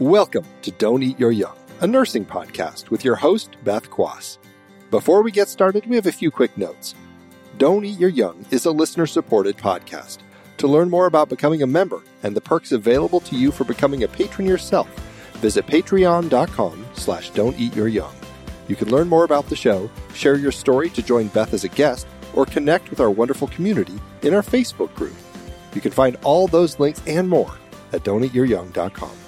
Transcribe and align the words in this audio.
Welcome 0.00 0.44
to 0.62 0.70
Don't 0.70 1.02
Eat 1.02 1.18
Your 1.18 1.32
Young, 1.32 1.56
a 1.80 1.86
nursing 1.88 2.24
podcast 2.24 2.88
with 2.90 3.04
your 3.04 3.16
host, 3.16 3.56
Beth 3.64 3.90
Quass. 3.90 4.38
Before 4.92 5.22
we 5.22 5.32
get 5.32 5.48
started, 5.48 5.86
we 5.86 5.96
have 5.96 6.06
a 6.06 6.12
few 6.12 6.30
quick 6.30 6.56
notes. 6.56 6.94
Don't 7.56 7.84
Eat 7.84 7.98
Your 7.98 8.08
Young 8.08 8.46
is 8.52 8.64
a 8.64 8.70
listener 8.70 9.08
supported 9.08 9.56
podcast. 9.56 10.18
To 10.58 10.68
learn 10.68 10.88
more 10.88 11.06
about 11.06 11.28
becoming 11.28 11.62
a 11.62 11.66
member 11.66 12.00
and 12.22 12.36
the 12.36 12.40
perks 12.40 12.70
available 12.70 13.18
to 13.22 13.34
you 13.34 13.50
for 13.50 13.64
becoming 13.64 14.04
a 14.04 14.08
patron 14.08 14.46
yourself, 14.46 14.88
visit 15.38 15.66
patreon.com 15.66 16.86
slash 16.94 17.30
don't 17.30 17.58
eat 17.58 17.74
your 17.74 17.88
young. 17.88 18.14
You 18.68 18.76
can 18.76 18.90
learn 18.90 19.08
more 19.08 19.24
about 19.24 19.48
the 19.48 19.56
show, 19.56 19.90
share 20.14 20.36
your 20.36 20.52
story 20.52 20.90
to 20.90 21.02
join 21.02 21.26
Beth 21.26 21.54
as 21.54 21.64
a 21.64 21.68
guest, 21.68 22.06
or 22.34 22.46
connect 22.46 22.90
with 22.90 23.00
our 23.00 23.10
wonderful 23.10 23.48
community 23.48 23.98
in 24.22 24.32
our 24.32 24.42
Facebook 24.42 24.94
group. 24.94 25.16
You 25.74 25.80
can 25.80 25.90
find 25.90 26.16
all 26.22 26.46
those 26.46 26.78
links 26.78 27.02
and 27.08 27.28
more 27.28 27.52
at 27.92 28.04
don'teatyouryoung.com. 28.04 29.27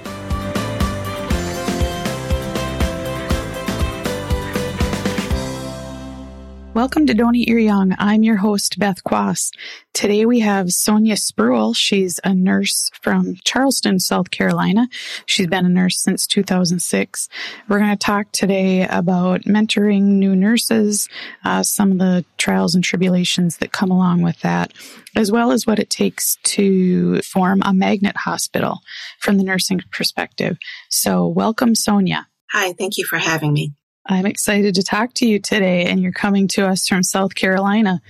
Welcome 6.73 7.05
to 7.07 7.31
Eat 7.35 7.49
Your 7.49 7.59
Young. 7.59 7.93
I'm 7.99 8.23
your 8.23 8.37
host, 8.37 8.79
Beth 8.79 9.03
Quass. 9.03 9.51
Today 9.91 10.25
we 10.25 10.39
have 10.39 10.71
Sonya 10.71 11.15
Spruill. 11.15 11.75
She's 11.75 12.17
a 12.23 12.33
nurse 12.33 12.89
from 13.01 13.35
Charleston, 13.43 13.99
South 13.99 14.31
Carolina. 14.31 14.87
She's 15.25 15.47
been 15.47 15.65
a 15.65 15.69
nurse 15.69 16.01
since 16.01 16.25
2006. 16.27 17.27
We're 17.67 17.79
going 17.79 17.91
to 17.91 17.97
talk 17.97 18.31
today 18.31 18.87
about 18.87 19.41
mentoring 19.41 20.03
new 20.03 20.33
nurses, 20.33 21.09
uh, 21.43 21.61
some 21.61 21.91
of 21.91 21.97
the 21.97 22.23
trials 22.37 22.73
and 22.73 22.83
tribulations 22.85 23.57
that 23.57 23.73
come 23.73 23.91
along 23.91 24.21
with 24.21 24.39
that, 24.39 24.71
as 25.13 25.29
well 25.29 25.51
as 25.51 25.67
what 25.67 25.77
it 25.77 25.89
takes 25.89 26.37
to 26.43 27.21
form 27.21 27.61
a 27.65 27.73
magnet 27.73 28.15
hospital 28.15 28.79
from 29.19 29.35
the 29.35 29.43
nursing 29.43 29.81
perspective. 29.91 30.57
So 30.89 31.27
welcome, 31.27 31.75
Sonya. 31.75 32.27
Hi, 32.53 32.71
thank 32.71 32.97
you 32.97 33.05
for 33.05 33.17
having 33.17 33.51
me. 33.51 33.73
I'm 34.05 34.25
excited 34.25 34.75
to 34.75 34.83
talk 34.83 35.13
to 35.15 35.27
you 35.27 35.39
today, 35.39 35.85
and 35.85 36.01
you're 36.01 36.11
coming 36.11 36.47
to 36.49 36.67
us 36.67 36.87
from 36.87 37.03
South 37.03 37.35
Carolina. 37.35 38.01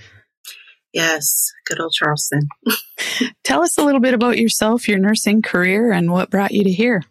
Yes, 0.92 1.52
good 1.66 1.80
old 1.80 1.92
Charleston. 1.92 2.48
Tell 3.44 3.62
us 3.62 3.78
a 3.78 3.84
little 3.84 4.00
bit 4.00 4.14
about 4.14 4.38
yourself, 4.38 4.88
your 4.88 4.98
nursing 4.98 5.42
career, 5.42 5.92
and 5.92 6.10
what 6.10 6.30
brought 6.30 6.52
you 6.52 6.64
to 6.64 6.72
here. 6.72 7.02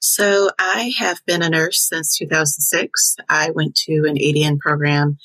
So, 0.00 0.50
I 0.58 0.92
have 0.98 1.20
been 1.26 1.42
a 1.42 1.50
nurse 1.50 1.86
since 1.88 2.16
2006. 2.16 3.16
I 3.28 3.50
went 3.50 3.74
to 3.86 4.04
an 4.06 4.16
ADN 4.16 4.58
program 4.58 5.18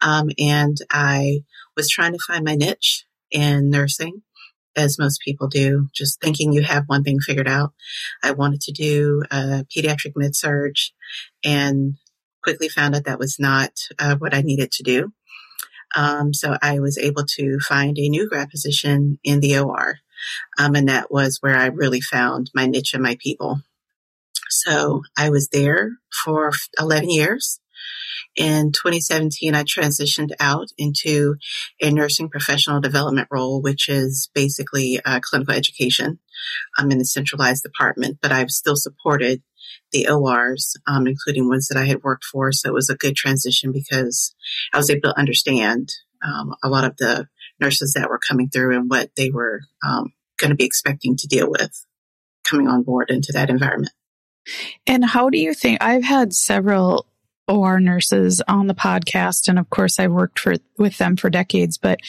um, 0.00 0.30
and 0.38 0.76
I 0.90 1.40
was 1.76 1.88
trying 1.88 2.12
to 2.12 2.18
find 2.26 2.44
my 2.44 2.54
niche 2.54 3.04
in 3.30 3.70
nursing, 3.70 4.22
as 4.76 4.98
most 4.98 5.20
people 5.24 5.48
do, 5.48 5.88
just 5.94 6.20
thinking 6.20 6.52
you 6.52 6.62
have 6.62 6.84
one 6.86 7.02
thing 7.02 7.18
figured 7.20 7.48
out. 7.48 7.72
I 8.22 8.32
wanted 8.32 8.60
to 8.62 8.72
do 8.72 9.22
a 9.30 9.64
pediatric 9.74 10.12
med 10.16 10.36
surg 10.36 10.74
and 11.44 11.96
quickly 12.42 12.68
found 12.68 12.94
out 12.94 13.04
that 13.04 13.18
was 13.18 13.36
not 13.38 13.70
uh, 13.98 14.16
what 14.16 14.34
I 14.34 14.42
needed 14.42 14.72
to 14.72 14.82
do. 14.82 15.12
Um, 15.94 16.32
so 16.32 16.56
I 16.62 16.78
was 16.78 16.98
able 16.98 17.24
to 17.36 17.58
find 17.60 17.98
a 17.98 18.08
new 18.08 18.28
grad 18.28 18.50
position 18.50 19.18
in 19.24 19.40
the 19.40 19.58
OR. 19.58 19.98
Um, 20.58 20.74
and 20.74 20.88
that 20.88 21.10
was 21.10 21.38
where 21.40 21.56
I 21.56 21.66
really 21.66 22.00
found 22.00 22.50
my 22.54 22.66
niche 22.66 22.94
and 22.94 23.02
my 23.02 23.16
people. 23.20 23.60
So 24.50 25.02
I 25.16 25.30
was 25.30 25.48
there 25.48 25.92
for 26.24 26.52
11 26.78 27.10
years. 27.10 27.60
In 28.36 28.72
2017, 28.72 29.54
I 29.54 29.64
transitioned 29.64 30.30
out 30.38 30.68
into 30.78 31.36
a 31.82 31.90
nursing 31.90 32.28
professional 32.28 32.80
development 32.80 33.28
role, 33.30 33.60
which 33.60 33.88
is 33.88 34.30
basically 34.34 35.00
uh, 35.04 35.20
clinical 35.20 35.54
education. 35.54 36.18
I'm 36.78 36.90
in 36.90 37.00
a 37.00 37.04
centralized 37.04 37.62
department, 37.62 38.18
but 38.22 38.32
I've 38.32 38.50
still 38.50 38.76
supported 38.76 39.42
the 39.92 40.08
ORs, 40.08 40.76
um, 40.86 41.06
including 41.06 41.48
ones 41.48 41.68
that 41.68 41.78
I 41.78 41.86
had 41.86 42.02
worked 42.02 42.24
for. 42.24 42.52
So 42.52 42.68
it 42.68 42.74
was 42.74 42.90
a 42.90 42.96
good 42.96 43.16
transition 43.16 43.72
because 43.72 44.34
I 44.72 44.76
was 44.76 44.90
able 44.90 45.10
to 45.10 45.18
understand 45.18 45.90
um, 46.22 46.54
a 46.62 46.68
lot 46.68 46.84
of 46.84 46.96
the 46.96 47.28
nurses 47.58 47.94
that 47.94 48.08
were 48.08 48.18
coming 48.18 48.48
through 48.48 48.76
and 48.76 48.90
what 48.90 49.10
they 49.16 49.30
were 49.30 49.60
um, 49.86 50.12
going 50.38 50.50
to 50.50 50.56
be 50.56 50.64
expecting 50.64 51.16
to 51.16 51.26
deal 51.26 51.50
with 51.50 51.86
coming 52.44 52.68
on 52.68 52.82
board 52.82 53.10
into 53.10 53.32
that 53.32 53.50
environment. 53.50 53.92
And 54.86 55.04
how 55.04 55.30
do 55.30 55.38
you 55.38 55.54
think? 55.54 55.82
I've 55.82 56.02
had 56.02 56.32
several 56.32 57.06
OR 57.46 57.80
nurses 57.80 58.40
on 58.48 58.66
the 58.66 58.74
podcast, 58.74 59.48
and 59.48 59.58
of 59.58 59.68
course, 59.70 59.98
I've 59.98 60.12
worked 60.12 60.38
for 60.38 60.54
with 60.78 60.98
them 60.98 61.16
for 61.16 61.30
decades. 61.30 61.78
But 61.78 62.00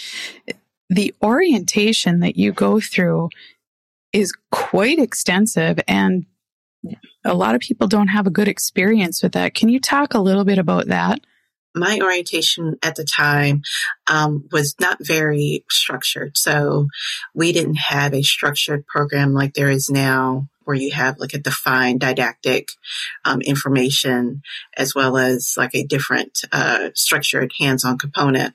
the 0.90 1.14
orientation 1.22 2.20
that 2.20 2.38
you 2.38 2.52
go 2.52 2.80
through 2.80 3.30
is 4.14 4.34
quite 4.52 5.00
extensive, 5.00 5.80
and 5.88 6.26
a 7.24 7.34
lot 7.34 7.56
of 7.56 7.62
people 7.62 7.88
don't 7.88 8.08
have 8.08 8.28
a 8.28 8.32
good 8.32 8.48
experience 8.48 9.22
with 9.22 9.34
that. 9.34 9.54
Can 9.54 9.70
you 9.70 9.80
talk 9.80 10.14
a 10.14 10.20
little 10.20 10.44
bit 10.44 10.58
about 10.58 10.88
that? 10.88 11.20
My 11.74 12.00
orientation 12.02 12.78
at 12.84 12.96
the 12.96 13.06
time 13.06 13.62
um, 14.08 14.50
was 14.52 14.76
not 14.80 14.98
very 15.00 15.64
structured. 15.70 16.38
So 16.38 16.88
we 17.34 17.54
didn't 17.54 17.76
have 17.76 18.14
a 18.14 18.24
structured 18.24 18.86
program 18.88 19.34
like 19.34 19.54
there 19.54 19.70
is 19.70 19.90
now 19.90 20.50
where 20.66 20.76
you 20.76 20.92
have 20.92 21.18
like 21.18 21.34
a 21.34 21.40
defined 21.40 22.02
didactic 22.02 22.70
um, 23.24 23.42
information 23.42 24.42
as 24.76 24.94
well 24.94 25.18
as 25.18 25.56
like 25.58 25.74
a 25.74 25.86
different 25.86 26.40
uh, 26.52 26.90
structured 26.94 27.52
hands-on 27.60 27.98
component. 27.98 28.54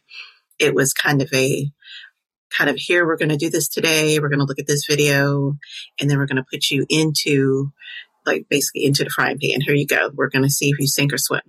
It 0.58 0.74
was 0.74 0.92
kind 0.92 1.22
of 1.22 1.32
a 1.32 1.70
kind 2.50 2.70
of 2.70 2.76
here 2.76 3.06
we're 3.06 3.16
going 3.16 3.30
to 3.30 3.36
do 3.36 3.50
this 3.50 3.68
today. 3.68 4.18
We're 4.18 4.28
going 4.28 4.38
to 4.38 4.44
look 4.44 4.58
at 4.58 4.66
this 4.66 4.86
video 4.86 5.56
and 6.00 6.08
then 6.08 6.18
we're 6.18 6.26
going 6.26 6.36
to 6.36 6.46
put 6.50 6.70
you 6.70 6.86
into 6.88 7.72
like 8.26 8.46
basically 8.48 8.84
into 8.84 9.04
the 9.04 9.10
frying 9.10 9.38
pan. 9.38 9.60
Here 9.60 9.74
you 9.74 9.86
go. 9.86 10.10
We're 10.12 10.30
going 10.30 10.44
to 10.44 10.50
see 10.50 10.68
if 10.68 10.78
you 10.78 10.86
sink 10.86 11.12
or 11.12 11.18
swim. 11.18 11.42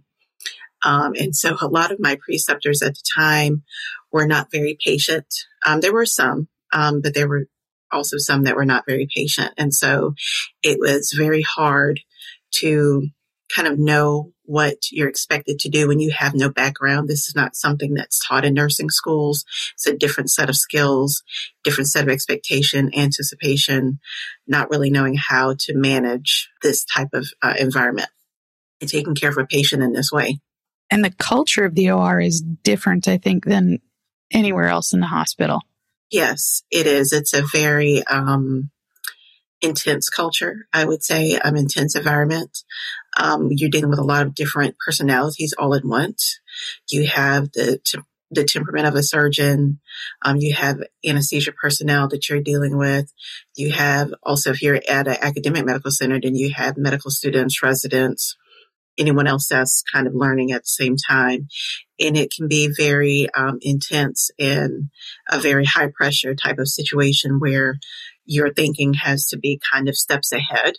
Um, 0.83 1.13
and 1.15 1.35
so 1.35 1.57
a 1.59 1.67
lot 1.67 1.91
of 1.91 1.99
my 1.99 2.17
preceptors 2.23 2.81
at 2.81 2.93
the 2.93 3.03
time 3.15 3.63
were 4.11 4.27
not 4.27 4.51
very 4.51 4.77
patient. 4.83 5.25
Um, 5.65 5.81
there 5.81 5.93
were 5.93 6.05
some, 6.05 6.47
um, 6.71 7.01
but 7.01 7.13
there 7.13 7.27
were 7.27 7.45
also 7.91 8.17
some 8.17 8.43
that 8.43 8.55
were 8.55 8.65
not 8.65 8.85
very 8.87 9.07
patient. 9.13 9.53
And 9.57 9.73
so 9.73 10.13
it 10.61 10.77
was 10.79 11.13
very 11.15 11.41
hard 11.41 11.99
to 12.59 13.07
kind 13.53 13.67
of 13.67 13.79
know 13.79 14.33
what 14.47 14.91
you're 14.91 15.09
expected 15.09 15.59
to 15.59 15.69
do 15.69 15.89
when 15.89 15.99
you 15.99 16.11
have 16.17 16.33
no 16.33 16.49
background. 16.49 17.07
This 17.07 17.27
is 17.27 17.35
not 17.35 17.55
something 17.55 17.93
that's 17.93 18.25
taught 18.25 18.45
in 18.45 18.53
nursing 18.53 18.89
schools. 18.89 19.45
It's 19.73 19.85
a 19.85 19.95
different 19.95 20.31
set 20.31 20.49
of 20.49 20.55
skills, 20.55 21.21
different 21.63 21.89
set 21.89 22.03
of 22.03 22.09
expectation, 22.09 22.89
anticipation, 22.97 23.99
not 24.47 24.69
really 24.69 24.89
knowing 24.89 25.15
how 25.15 25.55
to 25.59 25.75
manage 25.75 26.49
this 26.63 26.85
type 26.85 27.09
of 27.13 27.27
uh, 27.41 27.55
environment 27.59 28.09
and 28.79 28.89
taking 28.89 29.15
care 29.15 29.29
of 29.29 29.37
a 29.37 29.45
patient 29.45 29.83
in 29.83 29.91
this 29.91 30.11
way. 30.11 30.39
And 30.89 31.03
the 31.03 31.11
culture 31.11 31.65
of 31.65 31.75
the 31.75 31.91
OR 31.91 32.21
is 32.21 32.41
different, 32.41 33.09
I 33.09 33.17
think, 33.17 33.43
than 33.43 33.79
anywhere 34.31 34.67
else 34.67 34.93
in 34.93 35.01
the 35.01 35.07
hospital. 35.07 35.59
Yes, 36.09 36.63
it 36.71 36.87
is. 36.87 37.11
It's 37.11 37.33
a 37.33 37.43
very, 37.51 38.01
um, 38.07 38.71
intense 39.61 40.09
culture, 40.09 40.67
I 40.71 40.85
would 40.85 41.03
say, 41.03 41.37
um, 41.37 41.55
intense 41.55 41.95
environment. 41.95 42.63
Um, 43.19 43.49
you're 43.51 43.69
dealing 43.69 43.89
with 43.89 43.99
a 43.99 44.03
lot 44.03 44.25
of 44.25 44.35
different 44.35 44.75
personalities 44.83 45.53
all 45.57 45.73
at 45.73 45.85
once. 45.85 46.39
You 46.89 47.07
have 47.07 47.51
the 47.53 47.79
the 48.29 48.43
temperament 48.43 48.87
of 48.87 48.95
a 48.95 49.03
surgeon. 49.03 49.79
Um, 50.23 50.37
you 50.37 50.53
have 50.53 50.83
anesthesia 51.05 51.53
personnel 51.53 52.09
that 52.09 52.27
you're 52.27 52.41
dealing 52.41 52.77
with. 52.77 53.11
You 53.55 53.71
have 53.71 54.13
also, 54.21 54.51
if 54.51 54.61
you're 54.61 54.81
at 54.89 55.07
an 55.07 55.17
academic 55.21 55.65
medical 55.65 55.91
center, 55.91 56.19
then 56.19 56.35
you 56.35 56.53
have 56.53 56.77
medical 56.77 57.09
students, 57.09 57.63
residents, 57.63 58.35
anyone 58.97 59.27
else 59.27 59.47
that's 59.47 59.83
kind 59.93 60.07
of 60.07 60.15
learning 60.15 60.51
at 60.51 60.63
the 60.63 60.67
same 60.67 60.95
time. 60.97 61.47
And 61.99 62.17
it 62.17 62.33
can 62.35 62.47
be 62.47 62.69
very 62.75 63.27
um, 63.35 63.59
intense 63.61 64.29
and 64.37 64.89
a 65.31 65.39
very 65.39 65.65
high 65.65 65.89
pressure 65.93 66.35
type 66.35 66.59
of 66.59 66.67
situation 66.67 67.39
where 67.39 67.79
your 68.25 68.53
thinking 68.53 68.95
has 68.95 69.27
to 69.27 69.37
be 69.37 69.61
kind 69.71 69.87
of 69.87 69.95
steps 69.95 70.31
ahead, 70.31 70.75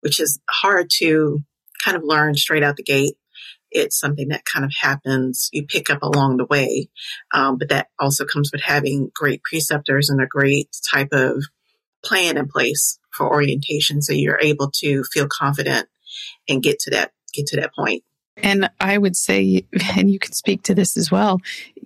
which 0.00 0.20
is 0.20 0.38
hard 0.48 0.88
to 0.98 1.40
kind 1.84 1.96
of 1.96 2.02
learn 2.04 2.34
straight 2.34 2.62
out 2.62 2.76
the 2.76 2.82
gate. 2.82 3.14
It's 3.70 3.98
something 3.98 4.28
that 4.28 4.44
kind 4.44 4.64
of 4.64 4.72
happens, 4.80 5.48
you 5.52 5.66
pick 5.66 5.90
up 5.90 6.02
along 6.02 6.36
the 6.36 6.46
way. 6.46 6.88
Um, 7.34 7.58
but 7.58 7.68
that 7.68 7.88
also 7.98 8.24
comes 8.24 8.50
with 8.52 8.62
having 8.62 9.10
great 9.14 9.42
preceptors 9.42 10.08
and 10.08 10.20
a 10.20 10.26
great 10.26 10.68
type 10.90 11.12
of 11.12 11.44
plan 12.04 12.36
in 12.36 12.48
place 12.48 12.98
for 13.12 13.28
orientation. 13.28 14.00
So 14.02 14.12
you're 14.12 14.40
able 14.40 14.70
to 14.76 15.02
feel 15.04 15.26
confident 15.30 15.88
and 16.48 16.62
get 16.62 16.78
to 16.80 16.90
that, 16.90 17.12
get 17.34 17.46
to 17.48 17.56
that 17.56 17.74
point. 17.74 18.04
And 18.38 18.70
I 18.80 18.98
would 18.98 19.16
say, 19.16 19.64
and 19.96 20.10
you 20.10 20.18
can 20.18 20.32
speak 20.32 20.62
to 20.64 20.74
this 20.74 20.96
as 20.96 21.10
well, 21.10 21.40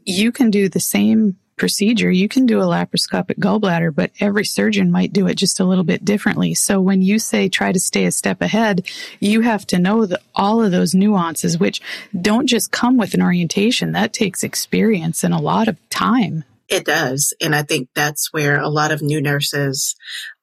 you 0.04 0.32
can 0.32 0.50
do 0.50 0.68
the 0.68 0.80
same 0.80 1.36
procedure, 1.60 2.10
you 2.10 2.26
can 2.26 2.46
do 2.46 2.60
a 2.60 2.64
laparoscopic 2.64 3.38
gallbladder, 3.38 3.94
but 3.94 4.10
every 4.18 4.44
surgeon 4.44 4.90
might 4.90 5.12
do 5.12 5.28
it 5.28 5.36
just 5.36 5.60
a 5.60 5.64
little 5.64 5.84
bit 5.84 6.04
differently. 6.04 6.54
So 6.54 6.80
when 6.80 7.02
you 7.02 7.20
say 7.20 7.48
try 7.48 7.70
to 7.70 7.78
stay 7.78 8.06
a 8.06 8.10
step 8.10 8.40
ahead, 8.40 8.86
you 9.20 9.42
have 9.42 9.64
to 9.68 9.78
know 9.78 10.06
that 10.06 10.22
all 10.34 10.64
of 10.64 10.72
those 10.72 10.94
nuances, 10.94 11.58
which 11.58 11.80
don't 12.18 12.48
just 12.48 12.72
come 12.72 12.96
with 12.96 13.14
an 13.14 13.22
orientation, 13.22 13.92
that 13.92 14.12
takes 14.12 14.42
experience 14.42 15.22
and 15.22 15.34
a 15.34 15.38
lot 15.38 15.68
of 15.68 15.76
time. 15.90 16.44
It 16.68 16.84
does. 16.84 17.34
And 17.40 17.54
I 17.54 17.62
think 17.62 17.88
that's 17.94 18.32
where 18.32 18.58
a 18.58 18.68
lot 18.68 18.90
of 18.90 19.02
new 19.02 19.20
nurses 19.20 19.96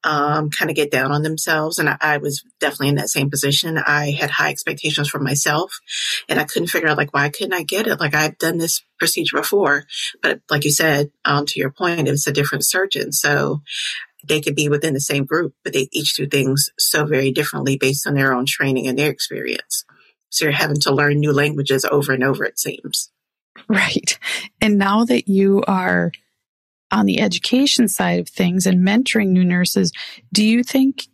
um, 0.07 0.49
kind 0.49 0.71
of 0.71 0.75
get 0.75 0.89
down 0.89 1.11
on 1.11 1.21
themselves. 1.21 1.79
And 1.79 1.89
I, 1.89 1.97
I, 1.99 2.17
was 2.17 2.41
definitely 2.61 2.87
in 2.87 2.95
that 2.95 3.09
same 3.09 3.29
position. 3.29 3.77
I 3.77 4.11
had 4.11 4.29
high 4.29 4.51
expectations 4.51 5.09
for 5.09 5.19
myself 5.19 5.81
and 6.29 6.39
I 6.39 6.45
couldn't 6.45 6.69
figure 6.69 6.87
out 6.87 6.97
like, 6.97 7.13
why 7.13 7.27
couldn't 7.27 7.53
I 7.53 7.63
get 7.63 7.87
it? 7.87 7.99
Like 7.99 8.15
I've 8.15 8.37
done 8.37 8.57
this 8.57 8.81
procedure 8.99 9.35
before, 9.35 9.83
but 10.23 10.39
like 10.49 10.63
you 10.63 10.71
said, 10.71 11.11
um, 11.25 11.45
to 11.47 11.59
your 11.59 11.71
point, 11.71 12.07
it 12.07 12.11
was 12.11 12.25
a 12.25 12.31
different 12.31 12.65
surgeon. 12.65 13.11
So 13.11 13.61
they 14.25 14.39
could 14.39 14.55
be 14.55 14.69
within 14.69 14.93
the 14.93 15.01
same 15.01 15.25
group, 15.25 15.53
but 15.61 15.73
they 15.73 15.89
each 15.91 16.15
do 16.15 16.25
things 16.25 16.69
so 16.79 17.05
very 17.05 17.31
differently 17.31 17.77
based 17.77 18.07
on 18.07 18.13
their 18.13 18.33
own 18.33 18.45
training 18.45 18.87
and 18.87 18.97
their 18.97 19.11
experience. 19.11 19.83
So 20.29 20.45
you're 20.45 20.53
having 20.53 20.79
to 20.81 20.93
learn 20.93 21.19
new 21.19 21.33
languages 21.33 21.83
over 21.83 22.13
and 22.13 22.23
over, 22.23 22.45
it 22.45 22.59
seems. 22.59 23.11
Right. 23.67 24.17
And 24.61 24.77
now 24.77 25.03
that 25.03 25.27
you 25.27 25.63
are 25.67 26.13
on 26.91 27.05
the 27.05 27.19
education 27.19 27.87
side 27.87 28.19
of 28.19 28.29
things 28.29 28.65
and 28.65 28.85
mentoring 28.85 29.29
new 29.29 29.43
nurses, 29.43 29.91
do 30.31 30.43
you 30.43 30.63
think 30.63 31.07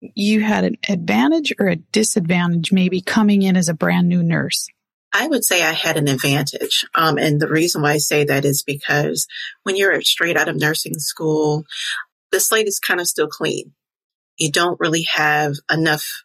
you 0.00 0.40
had 0.40 0.64
an 0.64 0.76
advantage 0.88 1.52
or 1.58 1.68
a 1.68 1.76
disadvantage 1.76 2.72
maybe 2.72 3.00
coming 3.00 3.42
in 3.42 3.56
as 3.56 3.68
a 3.68 3.74
brand 3.74 4.08
new 4.08 4.22
nurse? 4.22 4.68
I 5.12 5.26
would 5.26 5.44
say 5.44 5.62
I 5.62 5.72
had 5.72 5.96
an 5.96 6.08
advantage. 6.08 6.84
Um, 6.94 7.18
and 7.18 7.40
the 7.40 7.48
reason 7.48 7.82
why 7.82 7.92
I 7.92 7.98
say 7.98 8.24
that 8.24 8.44
is 8.44 8.62
because 8.62 9.26
when 9.62 9.76
you're 9.76 10.00
straight 10.02 10.36
out 10.36 10.48
of 10.48 10.56
nursing 10.56 10.98
school, 10.98 11.64
the 12.30 12.40
slate 12.40 12.68
is 12.68 12.78
kind 12.78 13.00
of 13.00 13.08
still 13.08 13.28
clean. 13.28 13.72
You 14.36 14.52
don't 14.52 14.78
really 14.78 15.06
have 15.12 15.54
enough 15.72 16.24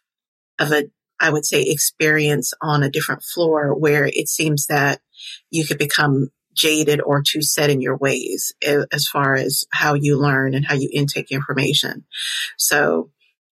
of 0.58 0.70
a, 0.70 0.84
I 1.18 1.30
would 1.30 1.46
say, 1.46 1.62
experience 1.62 2.52
on 2.60 2.82
a 2.82 2.90
different 2.90 3.22
floor 3.22 3.74
where 3.74 4.04
it 4.04 4.28
seems 4.28 4.66
that 4.66 5.00
you 5.50 5.64
could 5.66 5.78
become 5.78 6.28
jaded 6.54 7.00
or 7.00 7.22
too 7.22 7.42
set 7.42 7.70
in 7.70 7.80
your 7.80 7.96
ways 7.96 8.52
as 8.92 9.06
far 9.06 9.34
as 9.34 9.64
how 9.72 9.94
you 9.94 10.18
learn 10.18 10.54
and 10.54 10.66
how 10.66 10.74
you 10.74 10.88
intake 10.92 11.30
information. 11.30 12.04
So 12.56 13.10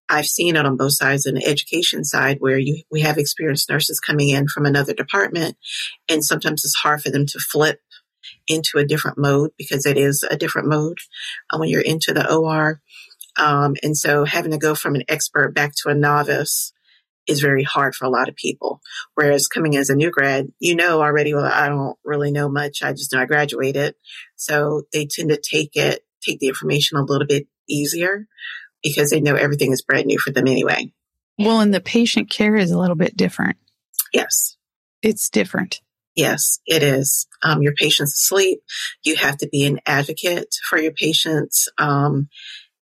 I've 0.09 0.27
seen 0.27 0.55
it 0.55 0.65
on 0.65 0.77
both 0.77 0.93
sides 0.93 1.25
in 1.25 1.35
the 1.35 1.45
education 1.45 2.03
side 2.03 2.37
where 2.39 2.57
you, 2.57 2.83
we 2.91 3.01
have 3.01 3.17
experienced 3.17 3.69
nurses 3.69 3.99
coming 3.99 4.29
in 4.29 4.47
from 4.47 4.65
another 4.65 4.93
department 4.93 5.57
and 6.09 6.23
sometimes 6.23 6.63
it's 6.65 6.75
hard 6.75 7.01
for 7.01 7.09
them 7.09 7.25
to 7.27 7.39
flip 7.39 7.79
into 8.47 8.77
a 8.77 8.85
different 8.85 9.17
mode 9.17 9.51
because 9.57 9.85
it 9.85 9.97
is 9.97 10.23
a 10.29 10.37
different 10.37 10.67
mode 10.67 10.97
uh, 11.51 11.57
when 11.57 11.69
you're 11.69 11.81
into 11.81 12.13
the 12.13 12.31
OR. 12.31 12.81
Um, 13.37 13.75
and 13.81 13.97
so 13.97 14.25
having 14.25 14.51
to 14.51 14.57
go 14.57 14.75
from 14.75 14.95
an 14.95 15.03
expert 15.07 15.53
back 15.55 15.73
to 15.77 15.89
a 15.89 15.95
novice 15.95 16.73
is 17.27 17.41
very 17.41 17.63
hard 17.63 17.95
for 17.95 18.05
a 18.05 18.09
lot 18.09 18.29
of 18.29 18.35
people. 18.35 18.81
Whereas 19.15 19.47
coming 19.47 19.75
as 19.75 19.89
a 19.89 19.95
new 19.95 20.11
grad, 20.11 20.47
you 20.59 20.75
know 20.75 21.01
already, 21.01 21.33
well, 21.33 21.45
I 21.45 21.69
don't 21.69 21.97
really 22.03 22.31
know 22.31 22.49
much. 22.49 22.83
I 22.83 22.91
just 22.91 23.13
know 23.13 23.21
I 23.21 23.25
graduated. 23.25 23.95
So 24.35 24.83
they 24.91 25.05
tend 25.05 25.29
to 25.29 25.37
take 25.37 25.75
it, 25.75 26.01
take 26.23 26.39
the 26.39 26.47
information 26.47 26.97
a 26.97 27.03
little 27.03 27.27
bit 27.27 27.47
easier 27.67 28.27
because 28.81 29.09
they 29.09 29.21
know 29.21 29.35
everything 29.35 29.71
is 29.71 29.81
brand 29.81 30.07
new 30.07 30.19
for 30.19 30.31
them 30.31 30.47
anyway. 30.47 30.91
Well, 31.39 31.61
and 31.61 31.73
the 31.73 31.81
patient 31.81 32.29
care 32.29 32.55
is 32.55 32.71
a 32.71 32.79
little 32.79 32.95
bit 32.95 33.15
different. 33.15 33.57
Yes. 34.13 34.57
It's 35.01 35.29
different. 35.29 35.81
Yes, 36.15 36.59
it 36.65 36.83
is. 36.83 37.27
Um, 37.41 37.63
your 37.63 37.73
patient's 37.73 38.13
asleep. 38.13 38.59
You 39.03 39.15
have 39.15 39.37
to 39.37 39.49
be 39.49 39.65
an 39.65 39.79
advocate 39.85 40.55
for 40.69 40.77
your 40.77 40.91
patients 40.91 41.67
um, 41.79 42.29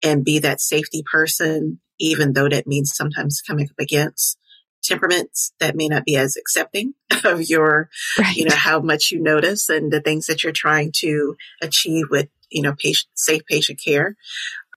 and 0.01 0.23
be 0.23 0.39
that 0.39 0.61
safety 0.61 1.03
person 1.03 1.81
even 1.99 2.33
though 2.33 2.49
that 2.49 2.67
means 2.67 2.95
sometimes 2.95 3.41
coming 3.41 3.67
up 3.69 3.79
against 3.79 4.37
temperaments 4.83 5.53
that 5.59 5.75
may 5.75 5.87
not 5.87 6.05
be 6.05 6.15
as 6.15 6.35
accepting 6.35 6.93
of 7.23 7.41
your, 7.49 7.89
right. 8.17 8.35
you 8.35 8.45
know, 8.45 8.55
how 8.55 8.79
much 8.79 9.11
you 9.11 9.21
notice 9.21 9.69
and 9.69 9.91
the 9.91 10.01
things 10.01 10.25
that 10.27 10.43
you're 10.43 10.51
trying 10.51 10.91
to 10.95 11.35
achieve 11.61 12.05
with, 12.09 12.29
you 12.49 12.61
know, 12.61 12.73
patient, 12.77 13.09
safe 13.13 13.41
patient 13.45 13.79
care. 13.83 14.15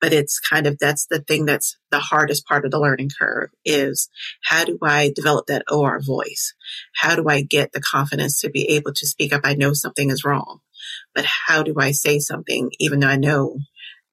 But 0.01 0.13
it's 0.13 0.41
kind 0.41 0.67
of, 0.67 0.79
that's 0.81 1.07
the 1.07 1.21
thing 1.21 1.47
that's 1.47 1.77
the 1.93 2.01
hardest 2.01 2.45
part 2.45 2.65
of 2.65 2.73
the 2.73 2.81
learning 2.81 3.11
curve 3.17 3.51
is 3.65 4.09
how 4.43 4.65
do 4.65 4.77
I 4.83 5.13
develop 5.15 5.47
that 5.47 5.65
OR 5.71 6.01
voice? 6.05 6.55
How 6.97 7.15
do 7.15 7.29
I 7.29 7.43
get 7.43 7.73
the 7.73 7.81
confidence 7.81 8.41
to 8.41 8.51
be 8.51 8.69
able 8.71 8.93
to 8.95 9.07
speak 9.07 9.33
up? 9.33 9.43
I 9.45 9.55
know 9.55 9.75
something 9.75 10.11
is 10.11 10.25
wrong, 10.25 10.59
but 11.15 11.25
how 11.25 11.63
do 11.63 11.77
I 11.79 11.93
say 11.93 12.19
something 12.19 12.73
even 12.81 12.99
though 12.99 13.09
I 13.09 13.17
know 13.17 13.59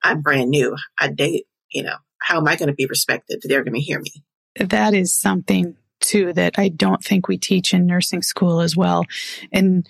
I'm 0.03 0.21
brand 0.21 0.51
new? 0.51 0.77
I 0.99 1.07
date, 1.07 1.47
you 1.71 1.81
know, 1.81 1.97
how 2.19 2.37
am 2.37 2.47
I 2.47 2.55
going 2.55 2.67
to 2.67 2.75
be 2.75 2.85
respected? 2.85 3.41
They're 3.43 3.63
going 3.63 3.75
to 3.75 3.79
hear 3.79 3.99
me. 3.99 4.11
That 4.59 4.93
is 4.93 5.13
something 5.13 5.75
too 5.99 6.33
that 6.33 6.57
I 6.57 6.69
don't 6.69 7.03
think 7.03 7.27
we 7.27 7.37
teach 7.37 7.73
in 7.73 7.85
nursing 7.85 8.21
school 8.21 8.61
as 8.61 8.75
well. 8.75 9.05
And 9.51 9.87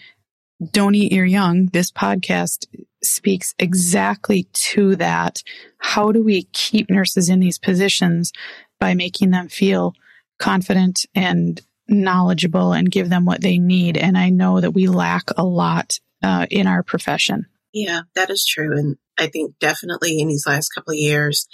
Don't 0.71 0.95
Eat 0.95 1.11
Your 1.11 1.25
Young, 1.25 1.67
this 1.67 1.91
podcast 1.91 2.65
speaks 3.03 3.53
exactly 3.59 4.47
to 4.53 4.95
that. 4.97 5.43
How 5.77 6.11
do 6.11 6.23
we 6.23 6.43
keep 6.51 6.89
nurses 6.89 7.29
in 7.29 7.39
these 7.39 7.57
positions 7.57 8.33
by 8.79 8.93
making 8.93 9.31
them 9.31 9.47
feel 9.47 9.93
confident 10.37 11.05
and 11.15 11.61
knowledgeable 11.87 12.73
and 12.73 12.91
give 12.91 13.09
them 13.09 13.25
what 13.25 13.41
they 13.41 13.57
need? 13.57 13.97
And 13.97 14.17
I 14.17 14.29
know 14.29 14.59
that 14.59 14.71
we 14.71 14.87
lack 14.87 15.29
a 15.37 15.43
lot 15.43 15.99
uh, 16.21 16.45
in 16.49 16.67
our 16.67 16.83
profession. 16.83 17.45
Yeah, 17.73 18.01
that 18.15 18.29
is 18.29 18.45
true. 18.45 18.77
And 18.77 18.97
I 19.17 19.27
think 19.27 19.55
definitely 19.59 20.19
in 20.19 20.27
these 20.27 20.47
last 20.47 20.69
couple 20.69 20.91
of 20.91 20.97
years, 20.97 21.47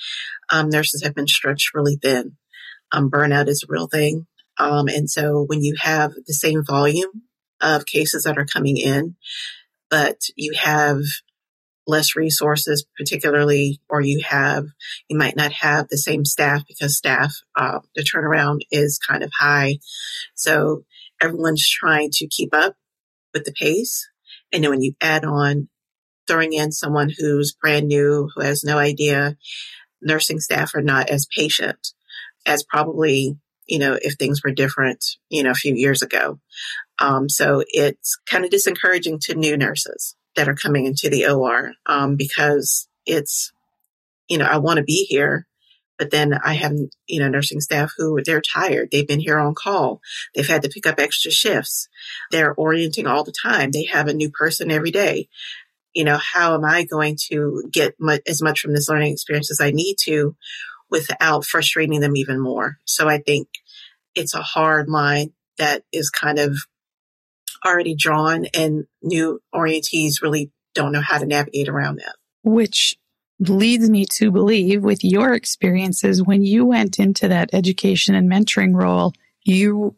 um, 0.50 0.70
nurses 0.70 1.04
have 1.04 1.16
been 1.16 1.28
stretched 1.28 1.74
really 1.74 1.98
thin. 2.02 2.38
Um, 2.92 3.10
burnout 3.10 3.48
is 3.48 3.64
a 3.64 3.72
real 3.72 3.88
thing. 3.88 4.28
Um, 4.58 4.88
and 4.88 5.10
so 5.10 5.44
when 5.48 5.62
you 5.62 5.76
have 5.80 6.14
the 6.28 6.34
same 6.34 6.64
volume 6.64 7.24
of 7.62 7.86
cases 7.86 8.24
that 8.24 8.38
are 8.38 8.46
coming 8.46 8.78
in, 8.78 9.16
but 9.90 10.18
you 10.36 10.54
have 10.58 11.02
less 11.88 12.16
resources, 12.16 12.86
particularly, 12.98 13.80
or 13.90 14.02
you 14.02 14.22
have, 14.26 14.66
you 15.10 15.18
might 15.18 15.36
not 15.36 15.52
have 15.52 15.88
the 15.88 15.98
same 15.98 16.26
staff 16.26 16.64
because 16.68 16.98
staff, 16.98 17.36
uh, 17.56 17.80
the 17.96 18.04
turnaround 18.04 18.62
is 18.72 18.98
kind 18.98 19.24
of 19.24 19.32
high. 19.38 19.78
So 20.34 20.84
everyone's 21.22 21.68
trying 21.68 22.10
to 22.14 22.28
keep 22.28 22.54
up 22.54 22.76
with 23.34 23.44
the 23.46 23.54
pace. 23.54 24.08
And 24.52 24.64
then 24.64 24.72
when 24.72 24.82
you 24.82 24.94
add 25.02 25.26
on 25.26 25.68
throwing 26.28 26.54
in 26.54 26.72
someone 26.72 27.12
who's 27.18 27.54
brand 27.54 27.88
new, 27.88 28.30
who 28.36 28.42
has 28.42 28.64
no 28.64 28.78
idea, 28.78 29.38
nursing 30.02 30.40
staff 30.40 30.76
are 30.76 30.82
not 30.82 31.10
as 31.10 31.28
patient 31.36 31.94
as 32.46 32.64
probably, 32.64 33.38
you 33.66 33.80
know, 33.80 33.98
if 34.02 34.14
things 34.14 34.44
were 34.44 34.52
different, 34.52 35.04
you 35.30 35.44
know, 35.44 35.52
a 35.52 35.56
few 35.56 35.74
years 35.76 36.02
ago. 36.02 36.40
Um, 37.00 37.28
so 37.28 37.64
it's 37.68 38.18
kind 38.30 38.46
of 38.46 38.52
disencouraging 38.52 39.20
to 39.26 39.36
new 39.36 39.58
nurses 39.58 40.16
that 40.36 40.48
are 40.48 40.56
coming 40.56 40.86
into 40.86 41.10
the 41.10 41.28
OR 41.28 41.74
um, 41.86 42.16
because 42.16 42.88
it's, 43.06 43.52
you 44.28 44.38
know, 44.38 44.46
I 44.46 44.58
want 44.58 44.78
to 44.78 44.84
be 44.84 45.06
here, 45.06 45.48
but 45.98 46.12
then 46.12 46.34
I 46.44 46.54
have, 46.54 46.74
you 47.08 47.20
know, 47.20 47.28
nursing 47.28 47.62
staff 47.62 47.92
who 47.98 48.22
they're 48.24 48.42
tired. 48.42 48.90
They've 48.92 49.08
been 49.08 49.20
here 49.20 49.40
on 49.40 49.56
call. 49.56 50.02
They've 50.34 50.48
had 50.48 50.62
to 50.64 50.70
pick 50.70 50.86
up 50.86 51.00
extra 51.00 51.32
shifts. 51.32 51.88
They're 52.32 52.54
orienting 52.54 53.08
all 53.08 53.24
the 53.24 53.34
time. 53.34 53.72
They 53.72 53.86
have 53.86 54.08
a 54.08 54.14
new 54.14 54.30
person 54.30 54.72
every 54.72 54.92
day 54.92 55.30
you 55.96 56.04
know, 56.04 56.18
how 56.18 56.54
am 56.54 56.66
I 56.66 56.84
going 56.84 57.18
to 57.30 57.64
get 57.72 57.96
much, 58.00 58.22
as 58.28 58.42
much 58.42 58.60
from 58.60 58.74
this 58.74 58.90
learning 58.90 59.14
experience 59.14 59.50
as 59.50 59.62
I 59.62 59.72
need 59.72 59.96
to 60.02 60.36
without 60.92 61.46
frustrating 61.46 62.02
them 62.02 62.16
even 62.18 62.40
more? 62.40 62.78
So 62.86 63.08
I 63.08 63.20
think 63.20 63.48
it's 64.14 64.36
a 64.36 64.42
hard 64.42 64.90
line 64.90 65.32
that 65.58 65.84
is 65.92 66.10
kind 66.10 66.38
of 66.38 66.58
already 67.66 67.96
drawn 67.96 68.46
and 68.54 68.86
new 69.02 69.40
orientees 69.54 70.22
really 70.22 70.52
don't 70.74 70.92
know 70.92 71.02
how 71.02 71.18
to 71.18 71.26
navigate 71.26 71.70
around 71.70 71.98
that. 72.00 72.16
Which 72.44 72.98
leads 73.40 73.90
me 73.90 74.06
to 74.06 74.32
believe 74.32 74.84
with 74.84 75.04
your 75.04 75.34
experiences 75.34 76.22
when 76.22 76.44
you 76.44 76.66
went 76.66 77.00
into 77.00 77.30
that 77.30 77.50
education 77.54 78.16
and 78.16 78.30
mentoring 78.30 78.76
role, 78.76 79.14
you 79.44 79.96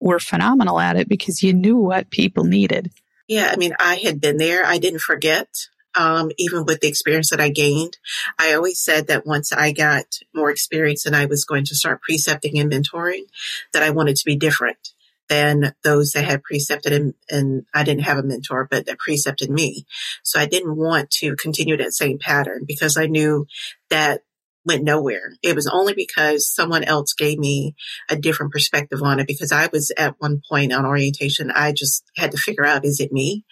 were 0.00 0.18
phenomenal 0.18 0.78
at 0.78 0.96
it 0.96 1.08
because 1.08 1.42
you 1.42 1.52
knew 1.52 1.76
what 1.76 2.10
people 2.10 2.44
needed. 2.44 2.90
Yeah, 3.30 3.48
I 3.52 3.56
mean, 3.56 3.74
I 3.78 3.94
had 3.94 4.20
been 4.20 4.38
there. 4.38 4.64
I 4.66 4.78
didn't 4.78 5.02
forget, 5.02 5.46
um, 5.94 6.32
even 6.36 6.64
with 6.64 6.80
the 6.80 6.88
experience 6.88 7.30
that 7.30 7.40
I 7.40 7.48
gained. 7.48 7.96
I 8.40 8.54
always 8.54 8.82
said 8.82 9.06
that 9.06 9.24
once 9.24 9.52
I 9.52 9.70
got 9.70 10.06
more 10.34 10.50
experience 10.50 11.06
and 11.06 11.14
I 11.14 11.26
was 11.26 11.44
going 11.44 11.64
to 11.66 11.76
start 11.76 12.02
precepting 12.02 12.58
and 12.58 12.72
mentoring, 12.72 13.26
that 13.72 13.84
I 13.84 13.90
wanted 13.90 14.16
to 14.16 14.24
be 14.26 14.34
different 14.34 14.94
than 15.28 15.76
those 15.84 16.10
that 16.10 16.24
had 16.24 16.42
precepted 16.42 16.92
and, 16.92 17.14
and 17.30 17.66
I 17.72 17.84
didn't 17.84 18.02
have 18.02 18.18
a 18.18 18.24
mentor, 18.24 18.66
but 18.68 18.86
that 18.86 18.98
precepted 18.98 19.48
me. 19.48 19.86
So 20.24 20.40
I 20.40 20.46
didn't 20.46 20.76
want 20.76 21.12
to 21.20 21.36
continue 21.36 21.76
that 21.76 21.94
same 21.94 22.18
pattern 22.18 22.64
because 22.66 22.96
I 22.96 23.06
knew 23.06 23.46
that 23.90 24.22
went 24.64 24.84
nowhere. 24.84 25.32
It 25.42 25.54
was 25.54 25.66
only 25.66 25.94
because 25.94 26.52
someone 26.52 26.84
else 26.84 27.14
gave 27.14 27.38
me 27.38 27.74
a 28.08 28.16
different 28.16 28.52
perspective 28.52 29.02
on 29.02 29.20
it 29.20 29.26
because 29.26 29.52
I 29.52 29.68
was 29.72 29.90
at 29.96 30.16
one 30.18 30.42
point 30.48 30.72
on 30.72 30.86
orientation, 30.86 31.50
I 31.50 31.72
just 31.72 32.04
had 32.16 32.32
to 32.32 32.38
figure 32.38 32.64
out, 32.64 32.84
is 32.84 33.00
it 33.00 33.12
me? 33.12 33.44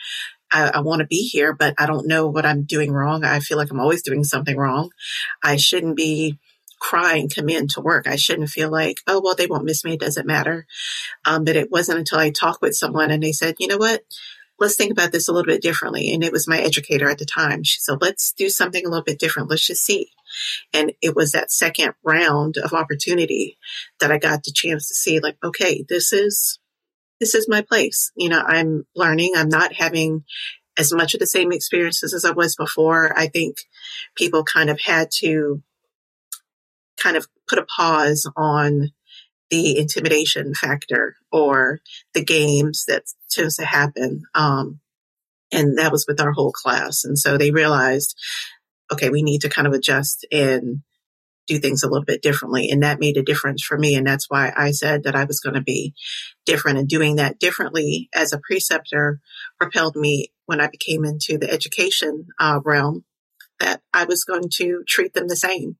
I, 0.52 0.70
I 0.74 0.80
want 0.80 1.00
to 1.00 1.06
be 1.06 1.28
here, 1.28 1.54
but 1.54 1.74
I 1.78 1.86
don't 1.86 2.06
know 2.06 2.26
what 2.26 2.46
I'm 2.46 2.64
doing 2.64 2.92
wrong. 2.92 3.24
I 3.24 3.40
feel 3.40 3.58
like 3.58 3.70
I'm 3.70 3.80
always 3.80 4.02
doing 4.02 4.24
something 4.24 4.56
wrong. 4.56 4.90
I 5.42 5.56
shouldn't 5.56 5.96
be 5.96 6.38
crying 6.80 7.28
come 7.28 7.48
in 7.48 7.68
to 7.68 7.80
work. 7.80 8.06
I 8.06 8.16
shouldn't 8.16 8.50
feel 8.50 8.70
like, 8.70 8.98
oh, 9.06 9.20
well, 9.22 9.34
they 9.34 9.46
won't 9.46 9.64
miss 9.64 9.84
me. 9.84 9.94
It 9.94 10.00
doesn't 10.00 10.26
matter. 10.26 10.66
Um, 11.24 11.44
but 11.44 11.56
it 11.56 11.70
wasn't 11.70 11.98
until 11.98 12.18
I 12.18 12.30
talked 12.30 12.62
with 12.62 12.74
someone 12.74 13.10
and 13.10 13.22
they 13.22 13.32
said, 13.32 13.56
you 13.58 13.66
know 13.66 13.78
what? 13.78 14.02
Let's 14.58 14.76
think 14.76 14.90
about 14.90 15.12
this 15.12 15.28
a 15.28 15.32
little 15.32 15.46
bit 15.46 15.62
differently. 15.62 16.12
And 16.12 16.24
it 16.24 16.32
was 16.32 16.48
my 16.48 16.58
educator 16.58 17.08
at 17.08 17.18
the 17.18 17.24
time. 17.24 17.62
She 17.62 17.80
said, 17.80 17.98
let's 18.00 18.32
do 18.32 18.48
something 18.48 18.84
a 18.84 18.88
little 18.88 19.04
bit 19.04 19.18
different. 19.18 19.50
Let's 19.50 19.66
just 19.66 19.84
see. 19.84 20.10
And 20.72 20.92
it 21.00 21.14
was 21.14 21.32
that 21.32 21.52
second 21.52 21.94
round 22.02 22.56
of 22.56 22.72
opportunity 22.72 23.56
that 24.00 24.10
I 24.10 24.18
got 24.18 24.42
the 24.42 24.52
chance 24.52 24.88
to 24.88 24.94
see 24.94 25.20
like, 25.20 25.36
okay, 25.44 25.84
this 25.88 26.12
is, 26.12 26.58
this 27.20 27.34
is 27.34 27.48
my 27.48 27.62
place. 27.62 28.10
You 28.16 28.28
know, 28.28 28.42
I'm 28.44 28.84
learning. 28.94 29.34
I'm 29.36 29.48
not 29.48 29.74
having 29.74 30.24
as 30.76 30.92
much 30.92 31.14
of 31.14 31.20
the 31.20 31.26
same 31.26 31.52
experiences 31.52 32.14
as 32.14 32.24
I 32.24 32.30
was 32.30 32.54
before. 32.54 33.16
I 33.16 33.26
think 33.26 33.56
people 34.16 34.44
kind 34.44 34.70
of 34.70 34.80
had 34.80 35.10
to 35.18 35.62
kind 36.96 37.16
of 37.16 37.26
put 37.48 37.58
a 37.58 37.66
pause 37.66 38.30
on 38.36 38.90
the 39.50 39.78
intimidation 39.78 40.54
factor 40.54 41.16
or 41.32 41.80
the 42.14 42.24
games 42.24 42.84
that 42.86 43.04
tends 43.30 43.56
to 43.56 43.64
happen. 43.64 44.22
Um, 44.34 44.80
and 45.50 45.78
that 45.78 45.92
was 45.92 46.04
with 46.06 46.20
our 46.20 46.32
whole 46.32 46.52
class. 46.52 47.04
And 47.04 47.18
so 47.18 47.38
they 47.38 47.50
realized, 47.50 48.16
okay, 48.92 49.08
we 49.08 49.22
need 49.22 49.40
to 49.42 49.48
kind 49.48 49.66
of 49.66 49.72
adjust 49.72 50.26
and 50.30 50.82
do 51.46 51.58
things 51.58 51.82
a 51.82 51.88
little 51.88 52.04
bit 52.04 52.22
differently. 52.22 52.68
And 52.70 52.82
that 52.82 53.00
made 53.00 53.16
a 53.16 53.22
difference 53.22 53.64
for 53.64 53.78
me. 53.78 53.94
And 53.94 54.06
that's 54.06 54.26
why 54.28 54.52
I 54.54 54.70
said 54.70 55.04
that 55.04 55.16
I 55.16 55.24
was 55.24 55.40
going 55.40 55.54
to 55.54 55.62
be 55.62 55.94
different 56.44 56.78
and 56.78 56.86
doing 56.86 57.16
that 57.16 57.38
differently 57.38 58.10
as 58.14 58.32
a 58.32 58.40
preceptor 58.46 59.20
propelled 59.58 59.96
me 59.96 60.30
when 60.44 60.60
I 60.60 60.68
became 60.68 61.04
into 61.04 61.38
the 61.38 61.50
education 61.50 62.26
uh, 62.38 62.60
realm 62.64 63.04
that 63.60 63.80
I 63.92 64.04
was 64.04 64.24
going 64.24 64.50
to 64.56 64.84
treat 64.86 65.14
them 65.14 65.26
the 65.26 65.36
same 65.36 65.76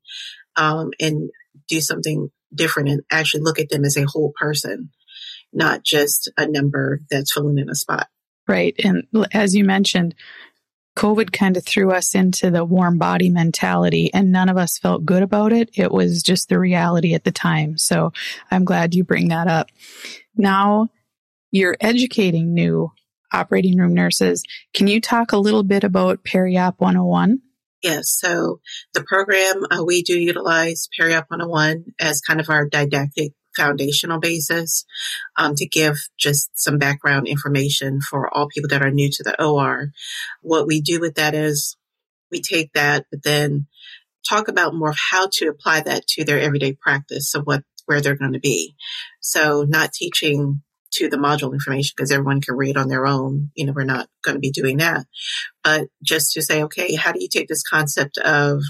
um, 0.57 0.91
and 0.99 1.31
do 1.69 1.81
something 1.81 2.31
different 2.55 2.89
and 2.89 3.03
actually 3.11 3.43
look 3.43 3.59
at 3.59 3.69
them 3.69 3.85
as 3.85 3.97
a 3.97 4.07
whole 4.07 4.33
person, 4.39 4.91
not 5.53 5.85
just 5.85 6.31
a 6.37 6.47
number 6.47 7.01
that's 7.11 7.33
filling 7.33 7.59
in 7.59 7.69
a 7.69 7.75
spot. 7.75 8.09
Right. 8.47 8.75
And 8.83 9.05
as 9.33 9.55
you 9.55 9.65
mentioned, 9.65 10.15
COVID 10.97 11.33
kind 11.33 11.57
of 11.57 11.65
threw 11.65 11.93
us 11.93 12.15
into 12.15 12.51
the 12.51 12.65
warm 12.65 12.99
body 12.99 13.31
mentality 13.31 14.13
and 14.13 14.33
none 14.33 14.49
of 14.49 14.57
us 14.57 14.79
felt 14.79 15.05
good 15.05 15.23
about 15.23 15.53
it. 15.53 15.71
It 15.75 15.93
was 15.93 16.23
just 16.23 16.49
the 16.49 16.59
reality 16.59 17.15
at 17.15 17.23
the 17.23 17.31
time. 17.31 17.79
So 17.79 18.13
I'm 18.51 18.65
glad 18.65 18.95
you 18.95 19.05
bring 19.05 19.29
that 19.29 19.47
up. 19.47 19.69
Now 20.37 20.89
you're 21.53 21.77
educating 21.81 22.53
new 22.53 22.91
operating 23.33 23.79
room 23.79 23.95
nurses. 23.95 24.43
Can 24.75 24.89
you 24.89 25.01
talk 25.01 25.33
a 25.33 25.39
little 25.39 25.63
bit 25.63 25.85
about 25.85 26.25
PeriOp 26.25 26.75
101? 26.79 27.43
Yes. 27.83 28.11
So 28.11 28.61
the 28.93 29.05
program, 29.05 29.65
uh, 29.71 29.85
we 29.85 30.03
do 30.03 30.19
utilize 30.19 30.89
PeriOp 30.99 31.25
101 31.29 31.85
as 32.01 32.21
kind 32.21 32.41
of 32.41 32.51
our 32.51 32.69
didactic 32.69 33.33
foundational 33.57 34.21
basis 34.21 34.85
um, 35.37 35.55
to 35.57 35.67
give 35.67 35.97
just 36.19 36.51
some 36.55 36.79
background 36.79 37.27
information 37.27 38.01
for 38.01 38.33
all 38.33 38.49
people 38.49 38.69
that 38.69 38.83
are 38.83 38.91
new 38.91 39.11
to 39.11 39.23
the 39.23 39.43
OR. 39.43 39.93
What 40.43 40.67
we 40.67 40.81
do 40.81 41.01
with 41.01 41.15
that 41.17 41.35
is 41.35 41.77
we 42.31 42.41
take 42.41 42.73
that, 42.73 43.07
but 43.11 43.23
then 43.23 43.67
talk 44.29 44.49
about 44.49 44.75
more 44.75 44.95
how 45.11 45.29
to 45.33 45.49
apply 45.49 45.81
that 45.81 46.07
to 46.07 46.25
their 46.25 46.41
everyday 46.41 46.73
practice 46.73 47.35
of 47.35 47.45
what 47.45 47.63
where 47.87 48.01
they're 48.03 48.17
going 48.17 48.35
to 48.35 48.41
be. 48.41 48.75
So 49.21 49.65
not 49.67 49.93
teaching 49.93 50.63
to 50.93 51.09
the 51.09 51.17
module 51.17 51.53
information 51.53 51.95
because 51.97 52.11
everyone 52.11 52.41
can 52.41 52.57
read 52.57 52.77
on 52.77 52.89
their 52.89 53.07
own. 53.07 53.51
You 53.55 53.67
know, 53.67 53.73
we're 53.75 53.85
not 53.85 54.09
going 54.23 54.37
to 54.37 54.41
be 54.41 54.51
doing 54.51 54.79
that. 54.79 55.07
But 55.63 55.89
just 56.03 56.33
to 56.33 56.43
say, 56.43 56.63
okay, 56.65 56.95
how 56.95 57.13
do 57.13 57.21
you 57.21 57.29
take 57.29 57.49
this 57.49 57.63
concept 57.63 58.19
of 58.19 58.63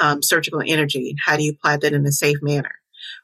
um, 0.00 0.22
surgical 0.22 0.62
energy? 0.64 1.14
How 1.24 1.36
do 1.36 1.44
you 1.44 1.52
apply 1.52 1.78
that 1.78 1.92
in 1.92 2.06
a 2.06 2.12
safe 2.12 2.38
manner? 2.42 2.72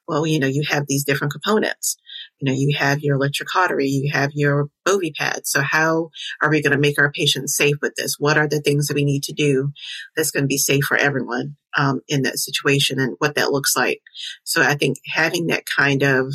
Well, 0.08 0.26
you 0.26 0.38
know, 0.38 0.46
you 0.46 0.62
have 0.68 0.84
these 0.86 1.04
different 1.04 1.32
components. 1.32 1.96
You 2.40 2.46
know, 2.46 2.56
you 2.56 2.76
have 2.78 3.00
your 3.00 3.16
electric 3.16 3.48
cautery, 3.48 3.88
you 3.88 4.10
have 4.12 4.30
your 4.34 4.68
Bovie 4.84 5.12
pad. 5.12 5.46
So 5.46 5.62
how 5.62 6.10
are 6.42 6.50
we 6.50 6.62
going 6.62 6.72
to 6.72 6.78
make 6.78 6.98
our 6.98 7.10
patients 7.10 7.56
safe 7.56 7.76
with 7.80 7.94
this? 7.96 8.16
What 8.18 8.36
are 8.36 8.48
the 8.48 8.60
things 8.60 8.86
that 8.86 8.94
we 8.94 9.04
need 9.04 9.22
to 9.24 9.32
do 9.32 9.72
that's 10.14 10.30
going 10.30 10.44
to 10.44 10.48
be 10.48 10.58
safe 10.58 10.84
for 10.84 10.96
everyone 10.96 11.56
um, 11.76 12.00
in 12.08 12.22
that 12.22 12.38
situation 12.38 13.00
and 13.00 13.16
what 13.18 13.36
that 13.36 13.52
looks 13.52 13.74
like? 13.74 14.00
So 14.44 14.62
I 14.62 14.74
think 14.74 14.98
having 15.06 15.46
that 15.46 15.64
kind 15.64 16.02
of 16.02 16.32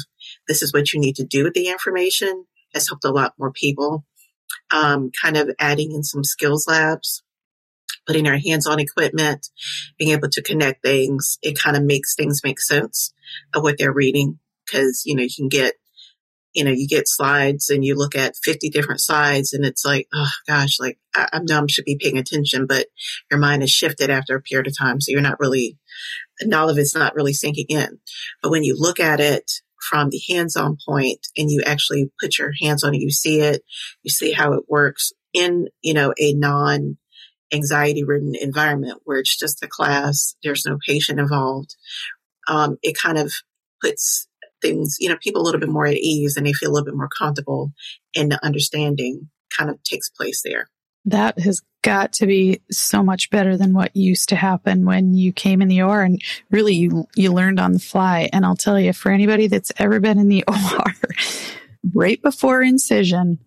this 0.48 0.62
is 0.62 0.74
what 0.74 0.94
you 0.94 1.00
need 1.00 1.16
to 1.16 1.26
do 1.26 1.44
with 1.44 1.54
the 1.54 1.70
information 1.70 2.46
has 2.74 2.88
helped 2.88 3.06
a 3.06 3.12
lot 3.12 3.34
more 3.38 3.52
people. 3.52 4.06
Um, 4.74 5.12
kind 5.22 5.38
of 5.38 5.50
adding 5.60 5.92
in 5.92 6.04
some 6.04 6.24
skills 6.24 6.66
labs, 6.68 7.24
putting 8.06 8.28
our 8.28 8.38
hands 8.38 8.68
on 8.68 8.80
equipment, 8.80 9.48
being 9.98 10.12
able 10.12 10.30
to 10.30 10.42
connect 10.42 10.84
things. 10.84 11.38
It 11.42 11.60
kind 11.60 11.78
of 11.78 11.84
makes 11.84 12.16
things 12.16 12.42
make 12.44 12.60
sense 12.60 13.14
of 13.54 13.64
what 13.64 13.78
they're 13.78 13.94
reading. 13.94 14.40
Cause, 14.72 15.04
you 15.06 15.16
know, 15.16 15.24
you 15.24 15.30
can 15.36 15.50
get, 15.50 15.76
you 16.54 16.64
know, 16.64 16.72
you 16.72 16.88
get 16.88 17.08
slides 17.08 17.70
and 17.70 17.84
you 17.84 17.96
look 17.96 18.16
at 18.16 18.36
50 18.44 18.70
different 18.70 19.02
slides 19.02 19.54
and 19.54 19.66
it's 19.66 19.86
like, 19.86 20.08
oh 20.14 20.32
gosh, 20.48 20.80
like 20.80 20.98
I, 21.16 21.30
am 21.34 21.46
dumb, 21.46 21.68
should 21.68 21.86
be 21.86 21.98
paying 22.00 22.18
attention, 22.18 22.66
but 22.68 22.88
your 23.30 23.40
mind 23.40 23.64
is 23.64 23.72
shifted 23.72 24.10
after 24.10 24.36
a 24.36 24.42
period 24.42 24.68
of 24.68 24.78
time. 24.78 25.00
So 25.00 25.12
you're 25.12 25.22
not 25.22 25.40
really, 25.40 25.78
all 26.54 26.70
of 26.70 26.78
it's 26.78 26.96
not 26.96 27.16
really 27.16 27.34
sinking 27.34 27.68
in. 27.70 28.00
But 28.42 28.52
when 28.52 28.64
you 28.64 28.76
look 28.78 29.00
at 29.00 29.20
it 29.20 29.52
from 29.82 30.10
the 30.10 30.22
hands-on 30.30 30.78
point 30.88 31.28
and 31.38 31.50
you 31.50 31.62
actually 31.66 32.12
put 32.22 32.38
your 32.38 32.52
hands 32.62 32.84
on 32.84 32.94
it, 32.96 33.02
you 33.02 33.12
see 33.12 33.42
it, 33.42 33.64
you 34.04 34.10
see 34.10 34.32
how 34.32 34.54
it 34.54 34.64
works 34.70 35.12
in, 35.34 35.68
you 35.82 35.94
know, 35.94 36.14
a 36.20 36.34
non 36.34 36.98
anxiety 37.54 38.04
ridden 38.04 38.34
environment 38.36 39.00
where 39.04 39.20
it's 39.20 39.38
just 39.38 39.64
a 39.64 39.68
class, 39.68 40.36
there's 40.44 40.66
no 40.66 40.78
patient 40.86 41.20
involved. 41.20 41.76
Um, 42.48 42.78
it 42.82 42.98
kind 42.98 43.18
of 43.18 43.32
puts 43.82 44.28
things, 44.62 44.98
you 45.00 45.10
know, 45.10 45.18
people 45.22 45.42
a 45.42 45.44
little 45.46 45.60
bit 45.60 45.70
more 45.70 45.86
at 45.86 45.98
ease 45.98 46.38
and 46.38 46.46
they 46.46 46.54
feel 46.54 46.70
a 46.70 46.74
little 46.74 46.86
bit 46.86 46.96
more 46.96 47.10
comfortable 47.10 47.74
and 48.16 48.32
the 48.32 48.44
understanding 48.46 49.30
kind 49.56 49.70
of 49.70 49.82
takes 49.84 50.10
place 50.10 50.42
there. 50.44 50.70
That 51.06 51.40
has 51.40 51.62
got 51.82 52.14
to 52.14 52.28
be 52.28 52.62
so 52.72 53.02
much 53.02 53.30
better 53.30 53.58
than 53.58 53.74
what 53.74 53.96
used 53.96 54.30
to 54.30 54.36
happen 54.36 54.86
when 54.86 55.16
you 55.16 55.34
came 55.34 55.62
in 55.62 55.68
the 55.68 55.82
OR 55.82 56.04
and 56.04 56.22
really 56.52 56.76
you, 56.76 57.08
you 57.16 57.34
learned 57.34 57.60
on 57.60 57.74
the 57.74 57.80
fly. 57.80 58.30
And 58.32 58.46
I'll 58.46 58.56
tell 58.56 58.80
you, 58.80 58.94
for 58.94 59.12
anybody 59.12 59.48
that's 59.48 59.72
ever 59.78 60.00
been 60.00 60.20
in 60.20 60.28
the 60.28 60.44
OR, 60.48 60.94
right 61.96 62.22
before 62.22 62.62
incision, 62.62 63.40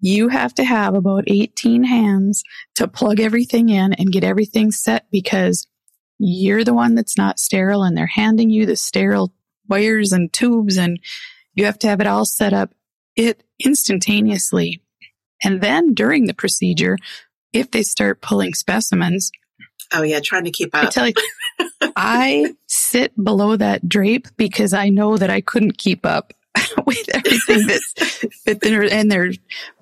you 0.00 0.28
have 0.28 0.54
to 0.54 0.64
have 0.64 0.94
about 0.94 1.24
18 1.26 1.84
hands 1.84 2.42
to 2.74 2.88
plug 2.88 3.20
everything 3.20 3.68
in 3.68 3.92
and 3.94 4.12
get 4.12 4.24
everything 4.24 4.70
set 4.70 5.06
because 5.10 5.66
you're 6.18 6.64
the 6.64 6.74
one 6.74 6.94
that's 6.94 7.16
not 7.16 7.38
sterile 7.38 7.82
and 7.82 7.96
they're 7.96 8.06
handing 8.06 8.50
you 8.50 8.66
the 8.66 8.76
sterile 8.76 9.32
wires 9.68 10.12
and 10.12 10.32
tubes 10.32 10.76
and 10.76 10.98
you 11.54 11.64
have 11.64 11.78
to 11.78 11.86
have 11.86 12.00
it 12.00 12.06
all 12.06 12.24
set 12.24 12.52
up 12.52 12.74
it 13.16 13.42
instantaneously 13.64 14.82
and 15.42 15.60
then 15.60 15.94
during 15.94 16.26
the 16.26 16.34
procedure, 16.34 16.96
if 17.52 17.70
they 17.70 17.82
start 17.82 18.20
pulling 18.20 18.54
specimens, 18.54 19.30
oh 19.92 20.02
yeah, 20.02 20.20
trying 20.20 20.44
to 20.44 20.50
keep 20.50 20.74
up. 20.74 20.84
I 20.84 20.90
tell 20.90 21.08
you, 21.08 21.14
I 21.96 22.54
sit 22.66 23.12
below 23.22 23.56
that 23.56 23.88
drape 23.88 24.28
because 24.36 24.72
I 24.72 24.88
know 24.88 25.16
that 25.16 25.30
I 25.30 25.40
couldn't 25.40 25.78
keep 25.78 26.06
up 26.06 26.32
with 26.86 27.08
everything 27.14 27.66
that's 27.66 28.24
that 28.44 28.60
they're 28.60 28.92
and 28.92 29.10
they're 29.10 29.32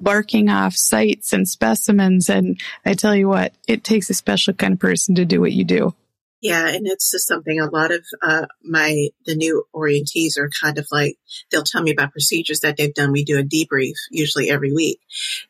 barking 0.01 0.49
off 0.49 0.75
sites 0.75 1.33
and 1.33 1.49
specimens. 1.49 2.29
And 2.29 2.61
I 2.85 2.95
tell 2.95 3.15
you 3.15 3.29
what, 3.29 3.55
it 3.67 3.85
takes 3.85 4.11
a 4.11 4.15
special 4.15 4.55
kind 4.55 4.75
of 4.75 4.79
person 4.79 5.15
to 5.17 5.25
do 5.25 5.41
what 5.41 5.53
you 5.53 5.65
do. 5.65 5.95
Yeah, 6.41 6.69
and 6.69 6.87
it's 6.87 7.11
just 7.11 7.27
something 7.27 7.59
a 7.59 7.69
lot 7.69 7.91
of 7.93 8.05
uh, 8.23 8.47
my 8.63 9.09
the 9.27 9.35
new 9.35 9.65
orientees 9.75 10.39
are 10.39 10.49
kind 10.63 10.79
of 10.79 10.87
like 10.93 11.17
they'll 11.51 11.65
tell 11.65 11.83
me 11.83 11.91
about 11.91 12.13
procedures 12.13 12.61
that 12.61 12.77
they've 12.77 12.95
done. 12.95 13.11
We 13.11 13.25
do 13.25 13.39
a 13.39 13.43
debrief 13.43 13.95
usually 14.11 14.49
every 14.49 14.73
week, 14.73 15.01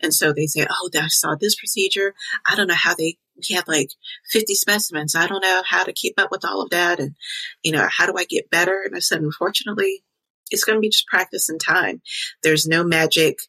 and 0.00 0.14
so 0.14 0.32
they 0.32 0.46
say, 0.46 0.66
"Oh, 0.68 0.88
I 0.94 1.08
saw 1.08 1.34
this 1.34 1.56
procedure. 1.56 2.14
I 2.46 2.54
don't 2.56 2.68
know 2.68 2.74
how 2.74 2.94
they 2.94 3.18
we 3.36 3.54
had 3.54 3.68
like 3.68 3.90
50 4.30 4.54
specimens. 4.54 5.14
I 5.14 5.26
don't 5.26 5.42
know 5.42 5.62
how 5.66 5.84
to 5.84 5.92
keep 5.92 6.14
up 6.18 6.30
with 6.30 6.44
all 6.44 6.62
of 6.62 6.70
that, 6.70 7.00
and 7.00 7.14
you 7.62 7.72
know 7.72 7.86
how 7.90 8.06
do 8.06 8.14
I 8.16 8.24
get 8.24 8.50
better?" 8.50 8.82
And 8.82 8.96
I 8.96 9.00
said, 9.00 9.20
"Unfortunately, 9.20 10.02
it's 10.50 10.64
going 10.64 10.78
to 10.78 10.80
be 10.80 10.88
just 10.88 11.06
practice 11.06 11.50
and 11.50 11.60
time. 11.60 12.00
There's 12.42 12.66
no 12.66 12.82
magic." 12.82 13.40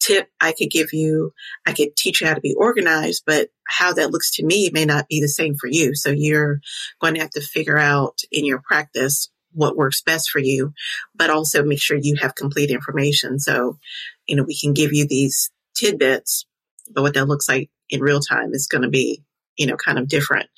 Tip 0.00 0.28
I 0.40 0.52
could 0.52 0.70
give 0.70 0.92
you. 0.92 1.32
I 1.66 1.72
could 1.72 1.94
teach 1.96 2.20
you 2.20 2.26
how 2.26 2.34
to 2.34 2.40
be 2.40 2.54
organized, 2.56 3.24
but 3.26 3.50
how 3.68 3.92
that 3.92 4.10
looks 4.10 4.36
to 4.36 4.44
me 4.44 4.70
may 4.72 4.84
not 4.84 5.08
be 5.08 5.20
the 5.20 5.28
same 5.28 5.56
for 5.56 5.68
you. 5.68 5.94
So 5.94 6.10
you're 6.10 6.60
going 7.00 7.14
to 7.14 7.20
have 7.20 7.30
to 7.30 7.40
figure 7.40 7.78
out 7.78 8.20
in 8.32 8.44
your 8.44 8.60
practice 8.60 9.30
what 9.52 9.76
works 9.76 10.02
best 10.02 10.30
for 10.30 10.38
you, 10.38 10.72
but 11.14 11.30
also 11.30 11.64
make 11.64 11.80
sure 11.80 11.98
you 12.00 12.16
have 12.16 12.34
complete 12.34 12.70
information. 12.70 13.38
So, 13.38 13.78
you 14.26 14.36
know, 14.36 14.44
we 14.44 14.58
can 14.58 14.74
give 14.74 14.92
you 14.92 15.06
these 15.06 15.50
tidbits, 15.74 16.46
but 16.92 17.02
what 17.02 17.14
that 17.14 17.26
looks 17.26 17.48
like 17.48 17.70
in 17.88 18.00
real 18.00 18.20
time 18.20 18.52
is 18.52 18.68
going 18.68 18.82
to 18.82 18.88
be, 18.88 19.22
you 19.56 19.66
know, 19.66 19.76
kind 19.76 19.98
of 19.98 20.08
different. 20.08 20.48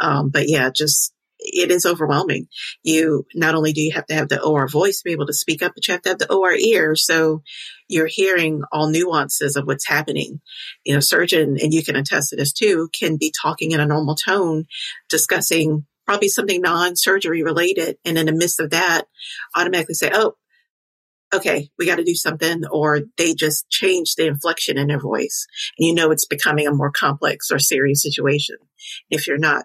Um, 0.00 0.30
but 0.30 0.48
yeah, 0.48 0.70
just 0.70 1.14
it 1.44 1.70
is 1.70 1.86
overwhelming. 1.86 2.48
You 2.82 3.26
not 3.34 3.54
only 3.54 3.72
do 3.72 3.80
you 3.80 3.92
have 3.92 4.06
to 4.06 4.14
have 4.14 4.28
the 4.28 4.42
OR 4.42 4.68
voice 4.68 4.98
to 4.98 5.04
be 5.04 5.12
able 5.12 5.26
to 5.26 5.32
speak 5.32 5.62
up, 5.62 5.72
but 5.74 5.86
you 5.86 5.92
have 5.92 6.02
to 6.02 6.08
have 6.10 6.18
the 6.18 6.32
OR 6.32 6.52
ear. 6.52 6.94
So 6.94 7.42
you're 7.88 8.06
hearing 8.06 8.62
all 8.72 8.88
nuances 8.88 9.56
of 9.56 9.66
what's 9.66 9.86
happening. 9.86 10.40
You 10.84 10.94
know, 10.94 11.00
surgeon, 11.00 11.58
and 11.60 11.72
you 11.72 11.84
can 11.84 11.96
attest 11.96 12.30
to 12.30 12.36
this 12.36 12.52
too, 12.52 12.88
can 12.98 13.16
be 13.16 13.32
talking 13.40 13.72
in 13.72 13.80
a 13.80 13.86
normal 13.86 14.14
tone, 14.14 14.64
discussing 15.08 15.86
probably 16.06 16.28
something 16.28 16.60
non-surgery 16.60 17.42
related. 17.42 17.96
And 18.04 18.18
in 18.18 18.26
the 18.26 18.32
midst 18.32 18.60
of 18.60 18.70
that, 18.70 19.06
automatically 19.56 19.94
say, 19.94 20.10
Oh, 20.12 20.34
okay, 21.34 21.70
we 21.78 21.86
got 21.86 21.96
to 21.96 22.04
do 22.04 22.14
something, 22.14 22.62
or 22.70 23.00
they 23.16 23.34
just 23.34 23.68
change 23.70 24.14
the 24.14 24.26
inflection 24.26 24.78
in 24.78 24.88
their 24.88 25.00
voice. 25.00 25.46
And 25.78 25.88
you 25.88 25.94
know 25.94 26.10
it's 26.10 26.26
becoming 26.26 26.66
a 26.66 26.74
more 26.74 26.90
complex 26.90 27.50
or 27.50 27.58
serious 27.58 28.02
situation. 28.02 28.56
If 29.10 29.26
you're 29.26 29.38
not 29.38 29.64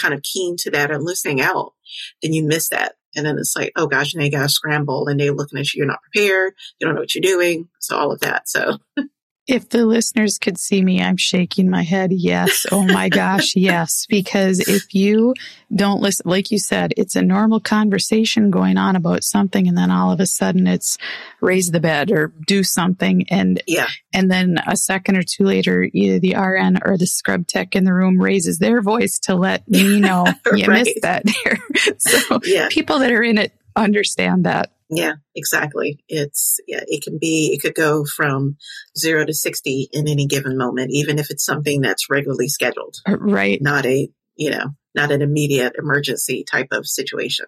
kind 0.00 0.14
of 0.14 0.22
keen 0.22 0.56
to 0.58 0.70
that 0.70 0.90
and 0.90 1.04
listening 1.04 1.40
out, 1.40 1.74
then 2.22 2.32
you 2.32 2.44
miss 2.44 2.68
that. 2.70 2.94
And 3.14 3.26
then 3.26 3.36
it's 3.38 3.54
like, 3.54 3.72
oh 3.76 3.86
gosh, 3.86 4.14
and 4.14 4.22
they 4.22 4.30
got 4.30 4.42
to 4.42 4.48
scramble 4.48 5.06
and 5.08 5.20
they're 5.20 5.34
looking 5.34 5.58
at 5.58 5.72
you, 5.72 5.78
you're 5.78 5.86
not 5.86 6.02
prepared, 6.02 6.54
you 6.78 6.86
don't 6.86 6.94
know 6.94 7.02
what 7.02 7.14
you're 7.14 7.22
doing. 7.22 7.68
So 7.80 7.96
all 7.96 8.12
of 8.12 8.20
that. 8.20 8.48
So 8.48 8.78
If 9.48 9.70
the 9.70 9.84
listeners 9.86 10.38
could 10.38 10.56
see 10.56 10.82
me, 10.82 11.02
I'm 11.02 11.16
shaking 11.16 11.68
my 11.68 11.82
head. 11.82 12.10
Yes. 12.12 12.64
Oh 12.70 12.84
my 12.86 13.08
gosh. 13.08 13.54
Yes. 13.62 14.06
Because 14.08 14.60
if 14.60 14.94
you 14.94 15.34
don't 15.74 16.00
listen, 16.00 16.28
like 16.28 16.50
you 16.50 16.58
said, 16.58 16.94
it's 16.96 17.16
a 17.16 17.22
normal 17.22 17.58
conversation 17.60 18.50
going 18.50 18.76
on 18.76 18.94
about 18.96 19.24
something. 19.24 19.66
And 19.68 19.76
then 19.76 19.90
all 19.90 20.10
of 20.12 20.20
a 20.20 20.26
sudden 20.26 20.66
it's 20.66 20.96
raise 21.40 21.70
the 21.70 21.80
bed 21.80 22.10
or 22.10 22.32
do 22.46 22.62
something. 22.62 23.24
And, 23.30 23.62
yeah. 23.66 23.86
and 24.12 24.30
then 24.30 24.58
a 24.66 24.76
second 24.76 25.16
or 25.16 25.22
two 25.22 25.44
later, 25.44 25.88
either 25.92 26.18
the 26.18 26.34
RN 26.36 26.78
or 26.84 26.96
the 26.96 27.06
scrub 27.06 27.46
tech 27.46 27.74
in 27.74 27.84
the 27.84 27.92
room 27.94 28.20
raises 28.20 28.58
their 28.58 28.80
voice 28.80 29.18
to 29.24 29.34
let 29.34 29.68
me 29.68 30.00
know 30.00 30.24
you 30.54 30.66
Right. 30.66 30.84
missed 30.84 30.98
that 31.02 31.24
there. 31.44 31.58
so 31.98 32.40
Yeah. 32.44 32.68
people 32.70 32.98
that 33.00 33.12
are 33.12 33.22
in 33.22 33.38
it 33.38 33.52
understand 33.76 34.44
that. 34.44 34.72
Yeah, 34.90 35.14
exactly. 35.34 36.04
It's, 36.08 36.60
yeah, 36.66 36.82
it 36.86 37.02
can 37.02 37.18
be, 37.18 37.52
it 37.54 37.62
could 37.62 37.74
go 37.74 38.04
from 38.04 38.56
zero 38.96 39.24
to 39.24 39.32
60 39.32 39.88
in 39.92 40.06
any 40.06 40.26
given 40.26 40.58
moment, 40.58 40.90
even 40.92 41.18
if 41.18 41.30
it's 41.30 41.44
something 41.44 41.80
that's 41.80 42.10
regularly 42.10 42.48
scheduled, 42.48 42.96
uh, 43.08 43.16
Right. 43.16 43.60
not 43.62 43.86
a, 43.86 44.10
you 44.36 44.50
know, 44.50 44.66
not 44.94 45.10
an 45.10 45.22
immediate 45.22 45.74
emergency 45.78 46.44
type 46.44 46.68
of 46.72 46.86
situation. 46.86 47.46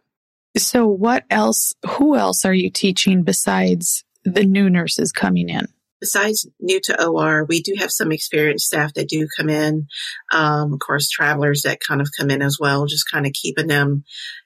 So 0.57 0.87
what 0.87 1.25
else, 1.31 1.75
who 1.87 2.17
else 2.17 2.45
are 2.45 2.55
you 2.55 2.71
teaching 2.71 3.25
besides 3.25 4.05
the 4.25 4.45
new 4.45 4.71
nurses 4.71 5.13
coming 5.13 5.49
in? 5.51 5.67
Besides 6.05 6.47
new 6.61 6.79
to 6.83 7.07
OR, 7.07 7.47
we 7.47 7.63
do 7.63 7.73
have 7.79 7.91
some 7.91 8.13
experienced 8.13 8.67
staff 8.67 8.93
that 8.93 9.09
do 9.09 9.27
come 9.35 9.49
in. 9.49 9.87
Um, 10.31 10.75
of 10.75 10.79
course, 10.79 11.09
travelers 11.09 11.63
that 11.63 11.81
kind 11.81 12.03
of 12.03 12.11
come 12.15 12.29
in 12.29 12.43
as 12.43 12.59
well, 12.61 12.85
just 12.85 13.11
kind 13.11 13.25
of 13.25 13.33
keeping 13.33 13.69
them 13.69 14.05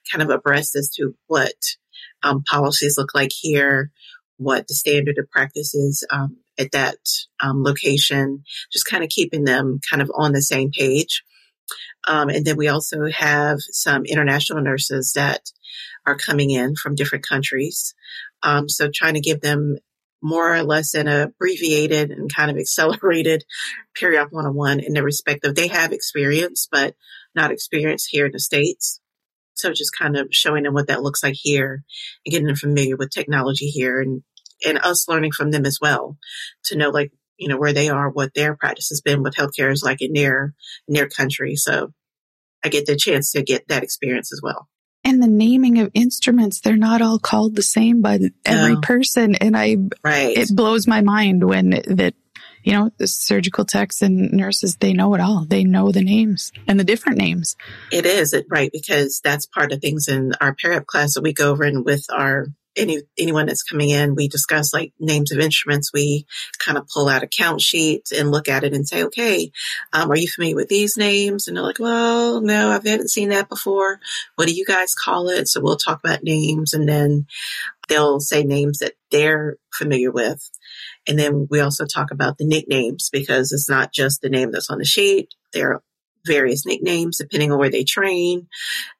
kind 0.09 0.23
of 0.23 0.29
abreast 0.29 0.77
as 0.77 0.89
to 0.91 1.15
what 1.27 1.51
um, 2.23 2.43
policies 2.49 2.95
look 2.97 3.13
like 3.13 3.31
here, 3.33 3.91
what 4.37 4.69
the 4.69 4.73
standard 4.73 5.17
of 5.17 5.29
practice 5.29 5.75
is 5.75 6.07
um, 6.09 6.37
at 6.57 6.71
that 6.71 6.95
um, 7.43 7.61
location, 7.61 8.45
just 8.71 8.85
kind 8.85 9.03
of 9.03 9.09
keeping 9.09 9.43
them 9.43 9.81
kind 9.89 10.01
of 10.01 10.09
on 10.15 10.31
the 10.31 10.41
same 10.41 10.71
page. 10.71 11.25
Um, 12.07 12.29
and 12.29 12.45
then 12.45 12.55
we 12.55 12.69
also 12.69 13.07
have 13.13 13.59
some 13.59 14.05
international 14.05 14.61
nurses 14.61 15.11
that 15.17 15.41
are 16.05 16.15
coming 16.15 16.51
in 16.51 16.75
from 16.77 16.95
different 16.95 17.27
countries. 17.27 17.93
Um, 18.43 18.69
so 18.69 18.89
trying 18.89 19.15
to 19.15 19.19
give 19.19 19.41
them 19.41 19.75
more 20.21 20.53
or 20.53 20.63
less 20.63 20.93
an 20.93 21.07
abbreviated 21.07 22.11
and 22.11 22.33
kind 22.33 22.51
of 22.51 22.57
accelerated 22.57 23.43
periop 23.99 24.31
101 24.31 24.79
in 24.79 24.93
the 24.93 25.03
respect 25.03 25.45
of 25.45 25.55
they 25.55 25.67
have 25.67 25.91
experience, 25.91 26.67
but 26.71 26.95
not 27.35 27.51
experience 27.51 28.05
here 28.05 28.25
in 28.25 28.31
the 28.31 28.39
States. 28.39 28.99
So 29.53 29.73
just 29.73 29.97
kind 29.97 30.15
of 30.15 30.27
showing 30.31 30.63
them 30.63 30.73
what 30.73 30.87
that 30.87 31.03
looks 31.03 31.21
like 31.21 31.35
here 31.37 31.83
and 32.25 32.31
getting 32.31 32.47
them 32.47 32.55
familiar 32.55 32.95
with 32.95 33.11
technology 33.11 33.67
here 33.67 33.99
and, 33.99 34.23
and 34.65 34.77
us 34.79 35.07
learning 35.07 35.31
from 35.31 35.51
them 35.51 35.65
as 35.65 35.79
well 35.81 36.17
to 36.65 36.77
know 36.77 36.89
like, 36.89 37.11
you 37.37 37.47
know, 37.47 37.57
where 37.57 37.73
they 37.73 37.89
are, 37.89 38.09
what 38.09 38.33
their 38.33 38.55
practice 38.55 38.89
has 38.89 39.01
been, 39.01 39.21
what 39.21 39.35
healthcare 39.35 39.71
is 39.71 39.83
like 39.83 40.01
in 40.01 40.13
their, 40.13 40.53
in 40.87 40.93
their 40.93 41.09
country. 41.09 41.55
So 41.55 41.93
I 42.63 42.69
get 42.69 42.85
the 42.85 42.95
chance 42.95 43.31
to 43.31 43.43
get 43.43 43.67
that 43.67 43.83
experience 43.83 44.31
as 44.33 44.41
well. 44.41 44.67
And 45.09 45.23
the 45.23 45.27
naming 45.27 45.79
of 45.79 45.89
instruments, 45.95 46.61
they're 46.61 46.77
not 46.77 47.01
all 47.01 47.17
called 47.17 47.55
the 47.55 47.63
same 47.63 48.03
by 48.03 48.19
every 48.45 48.75
No. 48.75 48.81
person. 48.81 49.33
And 49.33 49.57
I, 49.57 49.77
Right. 50.03 50.37
it 50.37 50.55
blows 50.55 50.85
my 50.85 51.01
mind 51.01 51.43
when 51.43 51.71
that, 51.71 52.13
you 52.63 52.73
know, 52.73 52.91
the 52.99 53.07
surgical 53.07 53.65
techs 53.65 54.03
and 54.03 54.31
nurses, 54.31 54.75
they 54.75 54.93
know 54.93 55.15
it 55.15 55.19
all. 55.19 55.45
They 55.49 55.63
know 55.63 55.91
the 55.91 56.03
names 56.03 56.51
and 56.67 56.79
the 56.79 56.83
different 56.83 57.17
names. 57.17 57.55
It 57.91 58.05
is 58.05 58.33
it 58.33 58.45
right 58.51 58.69
because 58.71 59.19
that's 59.23 59.47
part 59.47 59.71
of 59.71 59.81
things 59.81 60.07
in 60.07 60.33
our 60.39 60.53
periop 60.55 60.85
class 60.85 61.15
that 61.15 61.23
we 61.23 61.33
go 61.33 61.49
over 61.49 61.63
and 61.63 61.83
with 61.83 62.05
our 62.15 62.45
any 62.79 63.01
anyone 63.17 63.45
that's 63.45 63.63
coming 63.63 63.89
in, 63.89 64.15
we 64.15 64.27
discuss 64.27 64.73
like 64.73 64.93
names 64.99 65.31
of 65.31 65.39
instruments. 65.39 65.91
We 65.93 66.25
kind 66.57 66.77
of 66.77 66.87
pull 66.87 67.07
out 67.07 67.23
a 67.23 67.27
count 67.27 67.61
sheet 67.61 68.07
and 68.17 68.31
look 68.31 68.47
at 68.47 68.63
it 68.63 68.73
and 68.73 68.87
say, 68.87 69.03
okay, 69.03 69.51
um, 69.93 70.11
are 70.11 70.17
you 70.17 70.27
familiar 70.27 70.55
with 70.55 70.69
these 70.69 70.97
names? 70.97 71.47
And 71.47 71.57
they're 71.57 71.63
like, 71.63 71.79
well, 71.79 72.41
no, 72.41 72.69
I 72.69 72.73
haven't 72.73 73.09
seen 73.09 73.29
that 73.29 73.49
before. 73.49 73.99
What 74.35 74.47
do 74.47 74.53
you 74.53 74.65
guys 74.65 74.95
call 74.95 75.29
it? 75.29 75.47
So 75.47 75.61
we'll 75.61 75.77
talk 75.77 75.99
about 76.03 76.23
names 76.23 76.73
and 76.73 76.87
then 76.87 77.27
they'll 77.87 78.19
say 78.19 78.43
names 78.43 78.79
that 78.79 78.93
they're 79.11 79.57
familiar 79.73 80.11
with. 80.11 80.49
And 81.07 81.17
then 81.19 81.47
we 81.49 81.59
also 81.59 81.85
talk 81.85 82.11
about 82.11 82.37
the 82.37 82.45
nicknames 82.45 83.09
because 83.11 83.51
it's 83.51 83.69
not 83.69 83.91
just 83.91 84.21
the 84.21 84.29
name 84.29 84.51
that's 84.51 84.69
on 84.69 84.77
the 84.77 84.85
sheet. 84.85 85.33
There 85.53 85.73
are 85.73 85.83
various 86.25 86.65
nicknames 86.65 87.17
depending 87.17 87.51
on 87.51 87.59
where 87.59 87.71
they 87.71 87.83
train. 87.83 88.47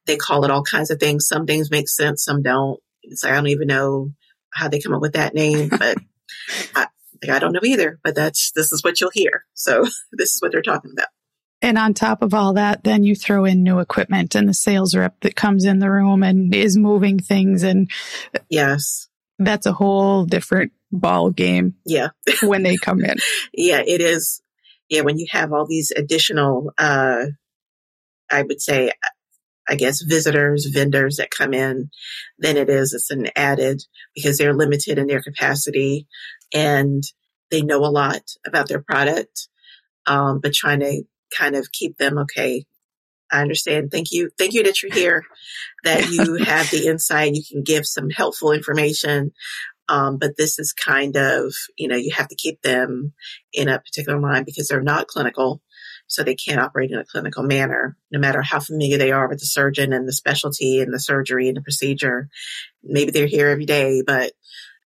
They 0.05 0.17
call 0.17 0.43
it 0.45 0.51
all 0.51 0.63
kinds 0.63 0.89
of 0.89 0.99
things. 0.99 1.27
Some 1.27 1.45
things 1.45 1.71
make 1.71 1.87
sense, 1.87 2.23
some 2.23 2.41
don't. 2.41 2.79
It's 3.03 3.23
like, 3.23 3.33
I 3.33 3.35
don't 3.37 3.47
even 3.47 3.67
know 3.67 4.11
how 4.51 4.67
they 4.67 4.79
come 4.79 4.93
up 4.93 5.01
with 5.01 5.13
that 5.13 5.33
name, 5.33 5.69
but 5.77 5.97
I, 6.75 6.87
like, 7.21 7.31
I 7.31 7.39
don't 7.39 7.53
know 7.53 7.59
either, 7.63 7.99
but 8.03 8.15
that's, 8.15 8.51
this 8.55 8.71
is 8.71 8.83
what 8.83 8.99
you'll 9.01 9.11
hear. 9.13 9.45
So 9.53 9.83
this 10.11 10.33
is 10.33 10.41
what 10.41 10.51
they're 10.51 10.61
talking 10.61 10.91
about. 10.91 11.07
And 11.61 11.77
on 11.77 11.93
top 11.93 12.21
of 12.21 12.33
all 12.33 12.53
that, 12.53 12.85
then 12.85 13.03
you 13.03 13.15
throw 13.15 13.43
in 13.43 13.63
new 13.63 13.79
equipment 13.79 14.33
and 14.33 14.47
the 14.47 14.53
sales 14.53 14.95
rep 14.95 15.19
that 15.21 15.35
comes 15.35 15.65
in 15.65 15.79
the 15.79 15.91
room 15.91 16.23
and 16.23 16.55
is 16.55 16.77
moving 16.77 17.19
things. 17.19 17.63
And 17.63 17.91
Yes. 18.49 19.09
that's 19.39 19.65
a 19.65 19.73
whole 19.73 20.23
different 20.25 20.71
ball 20.91 21.31
game 21.31 21.75
Yeah. 21.85 22.09
when 22.43 22.63
they 22.63 22.77
come 22.77 23.03
in. 23.03 23.17
Yeah. 23.53 23.81
It 23.85 23.99
is. 23.99 24.41
Yeah. 24.87 25.01
When 25.01 25.17
you 25.19 25.27
have 25.31 25.51
all 25.51 25.67
these 25.67 25.91
additional, 25.91 26.71
uh, 26.77 27.25
I 28.31 28.41
would 28.43 28.61
say, 28.61 28.93
I 29.69 29.75
guess 29.75 30.01
visitors, 30.01 30.65
vendors 30.65 31.17
that 31.17 31.29
come 31.29 31.53
in, 31.53 31.91
then 32.39 32.57
it 32.57 32.69
is, 32.69 32.93
it's 32.93 33.11
an 33.11 33.27
added 33.35 33.83
because 34.15 34.37
they're 34.37 34.53
limited 34.53 34.97
in 34.97 35.07
their 35.07 35.21
capacity 35.21 36.07
and 36.53 37.03
they 37.51 37.61
know 37.61 37.85
a 37.85 37.91
lot 37.91 38.21
about 38.45 38.67
their 38.67 38.81
product. 38.81 39.47
Um, 40.07 40.39
but 40.41 40.53
trying 40.53 40.79
to 40.79 41.03
kind 41.37 41.55
of 41.55 41.71
keep 41.71 41.97
them 41.97 42.17
okay. 42.19 42.65
I 43.31 43.41
understand. 43.41 43.91
Thank 43.91 44.11
you. 44.11 44.31
Thank 44.39 44.53
you 44.53 44.63
that 44.63 44.81
you're 44.81 44.93
here, 44.93 45.23
that 45.83 46.09
you 46.09 46.35
have 46.43 46.71
the 46.71 46.87
insight. 46.87 47.35
You 47.35 47.43
can 47.47 47.63
give 47.63 47.85
some 47.85 48.09
helpful 48.09 48.51
information. 48.51 49.31
Um, 49.87 50.17
but 50.17 50.37
this 50.37 50.59
is 50.59 50.73
kind 50.73 51.15
of, 51.15 51.53
you 51.77 51.87
know, 51.87 51.95
you 51.95 52.11
have 52.15 52.27
to 52.29 52.35
keep 52.35 52.61
them 52.61 53.13
in 53.53 53.69
a 53.69 53.79
particular 53.79 54.19
line 54.19 54.43
because 54.45 54.67
they're 54.67 54.81
not 54.81 55.07
clinical. 55.07 55.61
So 56.09 56.23
they 56.23 56.35
can't 56.35 56.59
operate 56.59 56.89
in 56.91 56.97
a 56.97 57.05
clinical 57.05 57.43
manner, 57.43 57.95
no 58.11 58.19
matter 58.19 58.41
how 58.41 58.59
familiar 58.59 58.97
they 58.97 59.11
are 59.11 59.29
with 59.29 59.39
the 59.39 59.45
surgeon 59.45 59.93
and 59.93 60.07
the 60.07 60.11
specialty 60.11 60.81
and 60.81 60.91
the 60.91 60.99
surgery 60.99 61.47
and 61.47 61.55
the 61.55 61.61
procedure. 61.61 62.29
Maybe 62.83 63.11
they're 63.11 63.27
here 63.27 63.47
every 63.47 63.65
day, 63.65 64.01
but, 64.05 64.33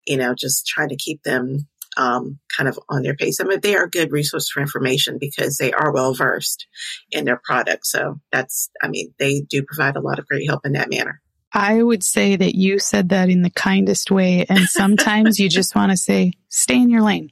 you 0.05 0.17
know, 0.17 0.35
just 0.35 0.67
trying 0.67 0.89
to 0.89 0.97
keep 0.97 1.23
them 1.23 1.67
um, 1.95 2.39
kind 2.55 2.67
of 2.67 2.77
on 2.89 3.03
their 3.03 3.15
pace. 3.15 3.39
I 3.39 3.45
mean, 3.45 3.61
they 3.61 3.75
are 3.77 3.85
a 3.85 3.89
good 3.89 4.11
resource 4.11 4.49
for 4.49 4.59
information 4.59 5.17
because 5.17 5.57
they 5.57 5.71
are 5.71 5.93
well 5.93 6.13
versed 6.13 6.67
in 7.09 7.23
their 7.23 7.39
product. 7.41 7.85
So 7.87 8.19
that's, 8.31 8.69
I 8.81 8.89
mean, 8.89 9.13
they 9.17 9.41
do 9.41 9.63
provide 9.63 9.95
a 9.95 10.01
lot 10.01 10.19
of 10.19 10.27
great 10.27 10.45
help 10.45 10.65
in 10.65 10.73
that 10.73 10.89
manner. 10.89 11.21
I 11.53 11.81
would 11.81 12.03
say 12.03 12.35
that 12.35 12.55
you 12.55 12.79
said 12.79 13.09
that 13.09 13.29
in 13.29 13.43
the 13.43 13.49
kindest 13.51 14.11
way. 14.11 14.45
And 14.49 14.67
sometimes 14.67 15.39
you 15.39 15.47
just 15.47 15.75
want 15.75 15.91
to 15.91 15.97
say, 15.97 16.33
stay 16.49 16.75
in 16.75 16.89
your 16.89 17.03
lane. 17.03 17.31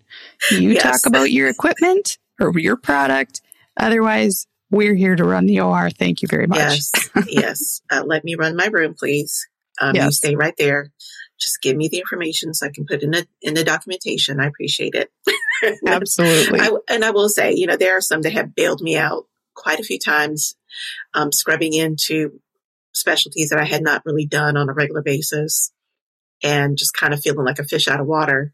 You 0.51 0.73
Yes. 0.73 0.84
talk 0.84 1.06
about 1.08 1.32
your 1.32 1.49
equipment 1.49 2.19
or 2.39 2.58
your 2.58 2.77
product. 2.77 3.41
Otherwise, 3.77 4.47
we're 4.69 4.95
here 4.95 5.15
to 5.15 5.23
run 5.23 5.45
the 5.45 5.60
OR. 5.62 5.89
Thank 5.89 6.21
you 6.21 6.27
very 6.29 6.47
much. 6.47 6.60
Yes, 6.60 6.91
yes. 7.27 7.81
Uh, 7.91 8.03
let 8.05 8.23
me 8.23 8.36
run 8.36 8.55
my 8.55 8.67
room, 8.67 8.95
please. 8.97 9.47
Um, 9.79 9.95
You 9.95 10.03
Yes. 10.03 10.17
stay 10.17 10.36
right 10.36 10.55
there. 10.57 10.91
Just 11.39 11.62
give 11.62 11.75
me 11.75 11.88
the 11.88 11.97
information 11.99 12.53
so 12.53 12.67
I 12.67 12.69
can 12.69 12.86
put 12.86 13.01
in 13.01 13.12
the 13.12 13.27
in 13.41 13.55
the 13.55 13.63
documentation. 13.63 14.39
I 14.39 14.45
appreciate 14.47 14.93
it. 14.93 15.10
Absolutely. 15.88 16.60
I, 16.60 16.71
and 16.89 17.03
I 17.03 17.12
will 17.12 17.29
say, 17.29 17.53
you 17.53 17.65
know, 17.67 17.77
there 17.77 17.97
are 17.97 18.01
some 18.01 18.21
that 18.21 18.34
have 18.34 18.53
bailed 18.53 18.81
me 18.81 18.95
out 18.95 19.25
quite 19.55 19.79
a 19.79 19.84
few 19.84 19.97
times, 19.97 20.55
um, 21.13 21.31
scrubbing 21.31 21.73
into 21.73 22.39
specialties 22.93 23.49
that 23.49 23.60
I 23.60 23.65
had 23.65 23.81
not 23.81 24.03
really 24.05 24.25
done 24.25 24.55
on 24.55 24.69
a 24.69 24.73
regular 24.73 25.01
basis 25.01 25.71
and 26.43 26.77
just 26.77 26.93
kind 26.93 27.13
of 27.13 27.21
feeling 27.21 27.45
like 27.45 27.60
a 27.60 27.63
fish 27.63 27.88
out 27.88 27.99
of 27.99 28.08
water. 28.08 28.51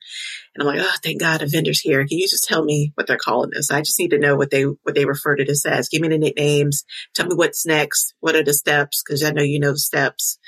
And 0.56 0.62
I'm 0.62 0.76
like, 0.76 0.86
oh, 0.86 0.96
thank 1.04 1.20
God 1.20 1.42
a 1.42 1.48
vendor's 1.48 1.80
here. 1.80 2.06
Can 2.06 2.18
you 2.18 2.28
just 2.28 2.46
tell 2.46 2.64
me 2.64 2.92
what 2.96 3.08
they're 3.08 3.18
calling 3.18 3.52
this? 3.52 3.72
I 3.72 3.82
just 3.82 4.00
need 4.00 4.12
to 4.12 4.20
know 4.20 4.36
what 4.36 4.50
they, 4.50 4.64
what 4.64 4.96
they 4.96 5.06
refer 5.06 5.36
to 5.36 5.46
this 5.46 5.66
as. 5.66 5.90
Give 5.90 6.02
me 6.02 6.10
the 6.10 6.18
nicknames. 6.18 6.84
Tell 7.14 7.28
me 7.28 7.36
what's 7.36 7.66
next. 7.66 8.14
What 8.20 8.36
are 8.36 8.44
the 8.44 8.54
steps? 8.54 9.02
Cause 9.04 9.24
I 9.24 9.32
know 9.32 9.44
you 9.44 9.60
know 9.60 9.72
the 9.72 9.78
steps 9.78 10.40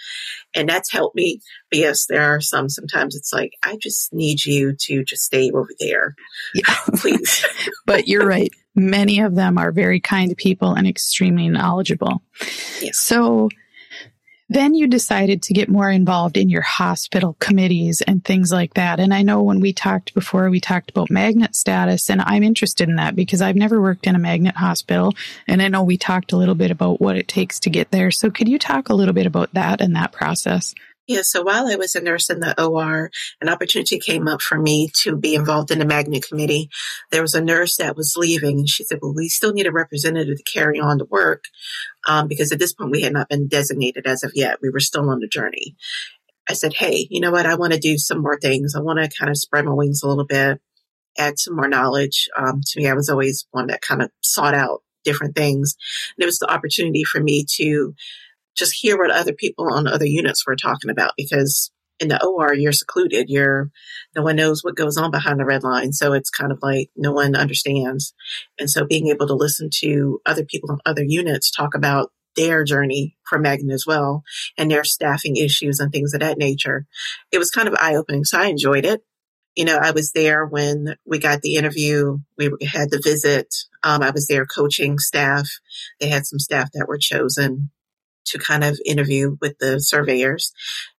and 0.56 0.68
that's 0.68 0.92
helped 0.92 1.16
me. 1.16 1.42
But 1.70 1.80
yes, 1.80 2.06
there 2.08 2.36
are 2.36 2.42
some, 2.42 2.70
sometimes 2.70 3.16
it's 3.16 3.32
like, 3.32 3.54
I 3.64 3.78
just 3.78 4.14
need 4.14 4.44
you 4.44 4.76
to 4.80 5.04
just 5.04 5.24
stay 5.24 5.52
over 5.52 5.70
there. 5.80 6.16
Yeah. 6.54 6.74
Please. 6.96 7.46
but 7.86 8.08
you're 8.08 8.26
right. 8.26 8.52
Many 8.76 9.20
of 9.22 9.36
them 9.36 9.58
are 9.58 9.72
very 9.72 10.00
kind 10.00 10.36
people 10.36 10.74
and 10.74 10.88
extremely 10.88 11.50
knowledgeable. 11.50 12.24
Yes. 12.82 12.98
So 12.98 13.50
Then 14.50 14.74
you 14.74 14.88
decided 14.88 15.44
to 15.44 15.54
get 15.54 15.70
more 15.70 15.92
involved 15.92 16.36
in 16.36 16.50
your 16.50 16.64
hospital 16.64 17.36
committees 17.40 18.02
and 18.02 18.26
things 18.26 18.52
like 18.52 18.74
that. 18.74 19.00
And 19.00 19.14
I 19.14 19.22
know 19.22 19.44
when 19.44 19.60
we 19.60 19.74
talked 19.74 20.16
before, 20.16 20.50
we 20.50 20.60
talked 20.60 20.90
about 20.90 21.12
magnet 21.12 21.56
status, 21.56 22.10
and 22.10 22.22
I'm 22.22 22.42
interested 22.42 22.90
in 22.90 22.96
that 22.96 23.16
because 23.16 23.42
I've 23.42 23.56
never 23.56 23.80
worked 23.80 24.08
in 24.08 24.16
a 24.16 24.20
magnet 24.20 24.56
hospital. 24.56 25.14
And 25.48 25.62
I 25.62 25.68
know 25.68 25.84
we 25.84 25.98
talked 25.98 26.32
a 26.32 26.38
little 26.38 26.56
bit 26.56 26.72
about 26.72 27.00
what 27.00 27.16
it 27.16 27.28
takes 27.28 27.60
to 27.62 27.70
get 27.70 27.92
there. 27.92 28.10
So 28.10 28.32
could 28.32 28.50
you 28.50 28.58
talk 28.58 28.90
a 28.90 28.96
little 28.96 29.14
bit 29.14 29.28
about 29.28 29.54
that 29.54 29.82
and 29.82 29.96
that 29.96 30.12
process? 30.12 30.74
Yeah, 31.10 31.22
so 31.24 31.42
while 31.42 31.66
I 31.66 31.76
was 31.76 31.96
a 31.96 32.02
nurse 32.02 32.30
in 32.30 32.40
the 32.40 32.64
OR, 32.64 33.10
an 33.42 33.50
opportunity 33.50 33.98
came 33.98 34.28
up 34.28 34.44
for 34.44 34.60
me 34.60 34.92
to 35.02 35.16
be 35.16 35.34
involved 35.34 35.72
in 35.72 35.80
the 35.80 35.86
magnet 35.86 36.28
committee. 36.28 36.70
There 37.10 37.24
was 37.24 37.34
a 37.34 37.42
nurse 37.42 37.78
that 37.78 37.98
was 37.98 38.14
leaving, 38.16 38.60
and 38.60 38.70
she 38.70 38.84
said, 38.84 39.00
Well, 39.02 39.16
we 39.16 39.28
still 39.28 39.52
need 39.52 39.66
a 39.66 39.72
representative 39.72 40.38
to 40.38 40.44
carry 40.44 40.80
on 40.80 41.00
the 41.00 41.06
work 41.06 41.46
um, 42.08 42.28
because 42.28 42.52
at 42.52 42.60
this 42.60 42.74
point 42.74 42.92
we 42.92 43.02
had 43.02 43.14
not 43.14 43.28
been 43.28 43.48
designated 43.48 44.06
as 44.06 44.22
of 44.22 44.34
yet. 44.36 44.60
We 44.62 44.70
were 44.70 44.80
still 44.80 45.10
on 45.10 45.20
the 45.20 45.28
journey. 45.28 45.76
I 46.48 46.54
said, 46.54 46.74
Hey, 46.76 47.08
you 47.10 47.20
know 47.22 47.32
what? 47.32 47.48
I 47.48 47.56
want 47.56 47.74
to 47.74 47.80
do 47.80 47.98
some 47.98 48.22
more 48.22 48.38
things. 48.40 48.76
I 48.76 48.80
want 48.80 49.00
to 49.00 49.10
kind 49.10 49.32
of 49.32 49.38
spread 49.38 49.66
my 49.66 49.74
wings 49.74 50.04
a 50.04 50.08
little 50.08 50.28
bit, 50.28 50.62
add 51.18 51.40
some 51.40 51.56
more 51.56 51.68
knowledge. 51.68 52.30
Um, 52.38 52.62
to 52.64 52.80
me, 52.80 52.88
I 52.88 52.94
was 52.94 53.10
always 53.10 53.48
one 53.50 53.66
that 53.68 53.82
kind 53.82 54.04
of 54.04 54.12
sought 54.22 54.54
out 54.54 54.84
different 55.04 55.36
things. 55.36 55.76
And 56.16 56.24
it 56.24 56.28
was 56.28 56.38
the 56.38 56.54
opportunity 56.54 57.04
for 57.04 57.20
me 57.20 57.48
to 57.56 57.96
just 58.60 58.76
hear 58.80 58.98
what 58.98 59.12
other 59.12 59.34
people 59.34 59.74
on 59.74 59.88
other 59.88 60.06
units 60.06 60.46
were 60.46 60.56
talking 60.56 60.92
about 60.92 61.14
because 61.18 61.72
in 62.00 62.08
the 62.08 62.26
OR 62.26 62.54
you're 62.54 62.72
secluded. 62.72 63.30
You're 63.30 63.70
no 64.16 64.24
one 64.24 64.36
knows 64.36 64.64
what 64.64 64.76
goes 64.76 64.98
on 64.98 65.12
behind 65.12 65.40
the 65.40 65.46
red 65.46 65.64
line. 65.64 65.94
So 65.94 66.14
it's 66.14 66.30
kind 66.30 66.52
of 66.52 66.60
like 66.62 66.90
no 66.96 67.12
one 67.12 67.36
understands. 67.36 68.14
And 68.60 68.70
so 68.70 68.86
being 68.86 69.08
able 69.08 69.28
to 69.28 69.34
listen 69.34 69.70
to 69.80 70.22
other 70.26 70.46
people 70.46 70.72
on 70.72 70.80
other 70.86 71.04
units 71.04 71.52
talk 71.52 71.76
about 71.76 72.12
their 72.36 72.64
journey 72.64 73.18
for 73.28 73.40
Magnet 73.40 73.74
as 73.74 73.86
well 73.86 74.24
and 74.58 74.70
their 74.70 74.84
staffing 74.84 75.36
issues 75.36 75.80
and 75.80 75.92
things 75.92 76.14
of 76.14 76.22
that 76.22 76.38
nature. 76.38 76.86
It 77.32 77.38
was 77.38 77.52
kind 77.52 77.68
of 77.68 77.76
eye 77.80 77.96
opening. 77.96 78.24
So 78.24 78.40
I 78.40 78.46
enjoyed 78.46 78.86
it. 78.86 79.02
You 79.56 79.66
know, 79.66 79.78
I 79.78 79.92
was 79.92 80.12
there 80.12 80.46
when 80.46 80.96
we 81.06 81.20
got 81.20 81.42
the 81.42 81.56
interview. 81.56 82.20
We 82.38 82.52
had 82.66 82.92
the 82.92 83.02
visit. 83.04 83.54
Um, 83.84 84.02
I 84.02 84.12
was 84.12 84.28
there 84.28 84.46
coaching 84.46 85.00
staff. 85.00 85.50
They 86.00 86.08
had 86.08 86.26
some 86.26 86.40
staff 86.40 86.70
that 86.74 86.88
were 86.88 87.00
chosen 87.00 87.72
to 88.30 88.40
kind 88.40 88.64
of 88.64 88.80
interview 88.86 89.38
with 89.42 89.58
the 89.60 89.80
surveyors 89.80 90.52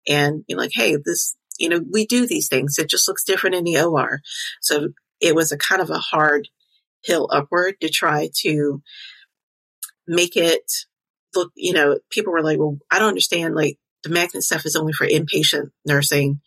and 0.08 0.44
be 0.46 0.54
like, 0.54 0.70
hey, 0.74 0.96
this, 1.04 1.36
you 1.58 1.68
know, 1.68 1.80
we 1.90 2.06
do 2.06 2.26
these 2.26 2.48
things. 2.48 2.78
It 2.78 2.88
just 2.88 3.08
looks 3.08 3.24
different 3.24 3.56
in 3.56 3.64
the 3.64 3.80
OR. 3.80 4.20
So 4.60 4.88
it 5.20 5.34
was 5.34 5.52
a 5.52 5.58
kind 5.58 5.82
of 5.82 5.90
a 5.90 5.98
hard 5.98 6.48
hill 7.02 7.28
upward 7.32 7.76
to 7.80 7.88
try 7.88 8.28
to 8.42 8.82
make 10.06 10.36
it 10.36 10.70
look, 11.34 11.52
you 11.54 11.72
know, 11.72 11.98
people 12.10 12.32
were 12.32 12.42
like, 12.42 12.58
well, 12.58 12.78
I 12.90 12.98
don't 12.98 13.08
understand. 13.08 13.54
Like 13.54 13.78
the 14.02 14.10
magnet 14.10 14.42
stuff 14.42 14.66
is 14.66 14.76
only 14.76 14.92
for 14.92 15.06
inpatient 15.06 15.70
nursing. 15.86 16.40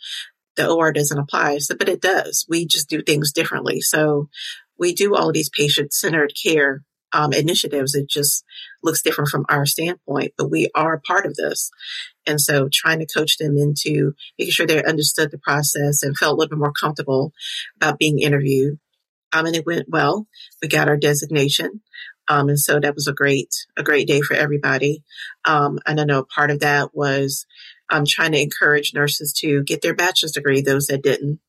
The 0.56 0.70
OR 0.70 0.92
doesn't 0.92 1.18
apply. 1.18 1.60
So, 1.60 1.76
but 1.76 1.90
it 1.90 2.02
does. 2.02 2.46
We 2.50 2.68
just 2.68 2.90
do 2.90 3.02
things 3.02 3.32
differently. 3.32 3.82
So 3.82 4.30
we 4.78 4.94
do 4.94 5.16
all 5.16 5.32
these 5.32 5.50
patient 5.50 5.94
centered 5.94 6.34
care 6.42 6.84
um, 7.14 7.32
initiatives. 7.32 7.96
It 7.96 8.10
just 8.10 8.44
looks 8.82 9.02
different 9.02 9.30
from 9.30 9.46
our 9.50 9.66
standpoint, 9.66 10.34
but 10.38 10.50
we 10.50 10.70
are 10.76 11.02
part 11.06 11.26
of 11.26 11.36
this. 11.36 11.72
And 12.26 12.42
so 12.42 12.70
trying 12.72 13.00
to 13.00 13.06
coach 13.06 13.38
them 13.38 13.58
into 13.58 14.14
making 14.38 14.52
sure 14.52 14.66
they 14.66 14.84
understood 14.84 15.32
the 15.32 15.38
process 15.38 16.04
and 16.04 16.18
felt 16.18 16.34
a 16.34 16.36
little 16.36 16.50
bit 16.50 16.60
more 16.60 16.74
comfortable 16.74 17.34
about 17.78 18.00
being 18.00 18.20
interviewed. 18.20 18.80
Um, 19.32 19.46
and 19.46 19.56
it 19.56 19.66
went 19.66 19.90
well. 19.90 20.28
We 20.62 20.68
got 20.68 20.88
our 20.88 20.98
designation. 20.98 21.82
Um, 22.28 22.50
and 22.50 22.60
so 22.60 22.80
that 22.80 22.96
was 22.96 23.08
a 23.08 23.14
great, 23.14 23.54
a 23.76 23.84
great 23.84 24.08
day 24.08 24.22
for 24.22 24.34
everybody. 24.36 25.04
Um, 25.44 25.80
and 25.86 26.00
I 26.00 26.06
know 26.06 26.24
part 26.24 26.52
of 26.52 26.62
that 26.62 26.96
was, 26.96 27.46
um, 27.90 28.06
trying 28.08 28.32
to 28.32 28.42
encourage 28.42 28.94
nurses 28.94 29.34
to 29.40 29.62
get 29.64 29.82
their 29.82 29.94
bachelor's 29.94 30.32
degree, 30.32 30.62
those 30.62 30.86
that 30.88 31.04
didn't. 31.04 31.40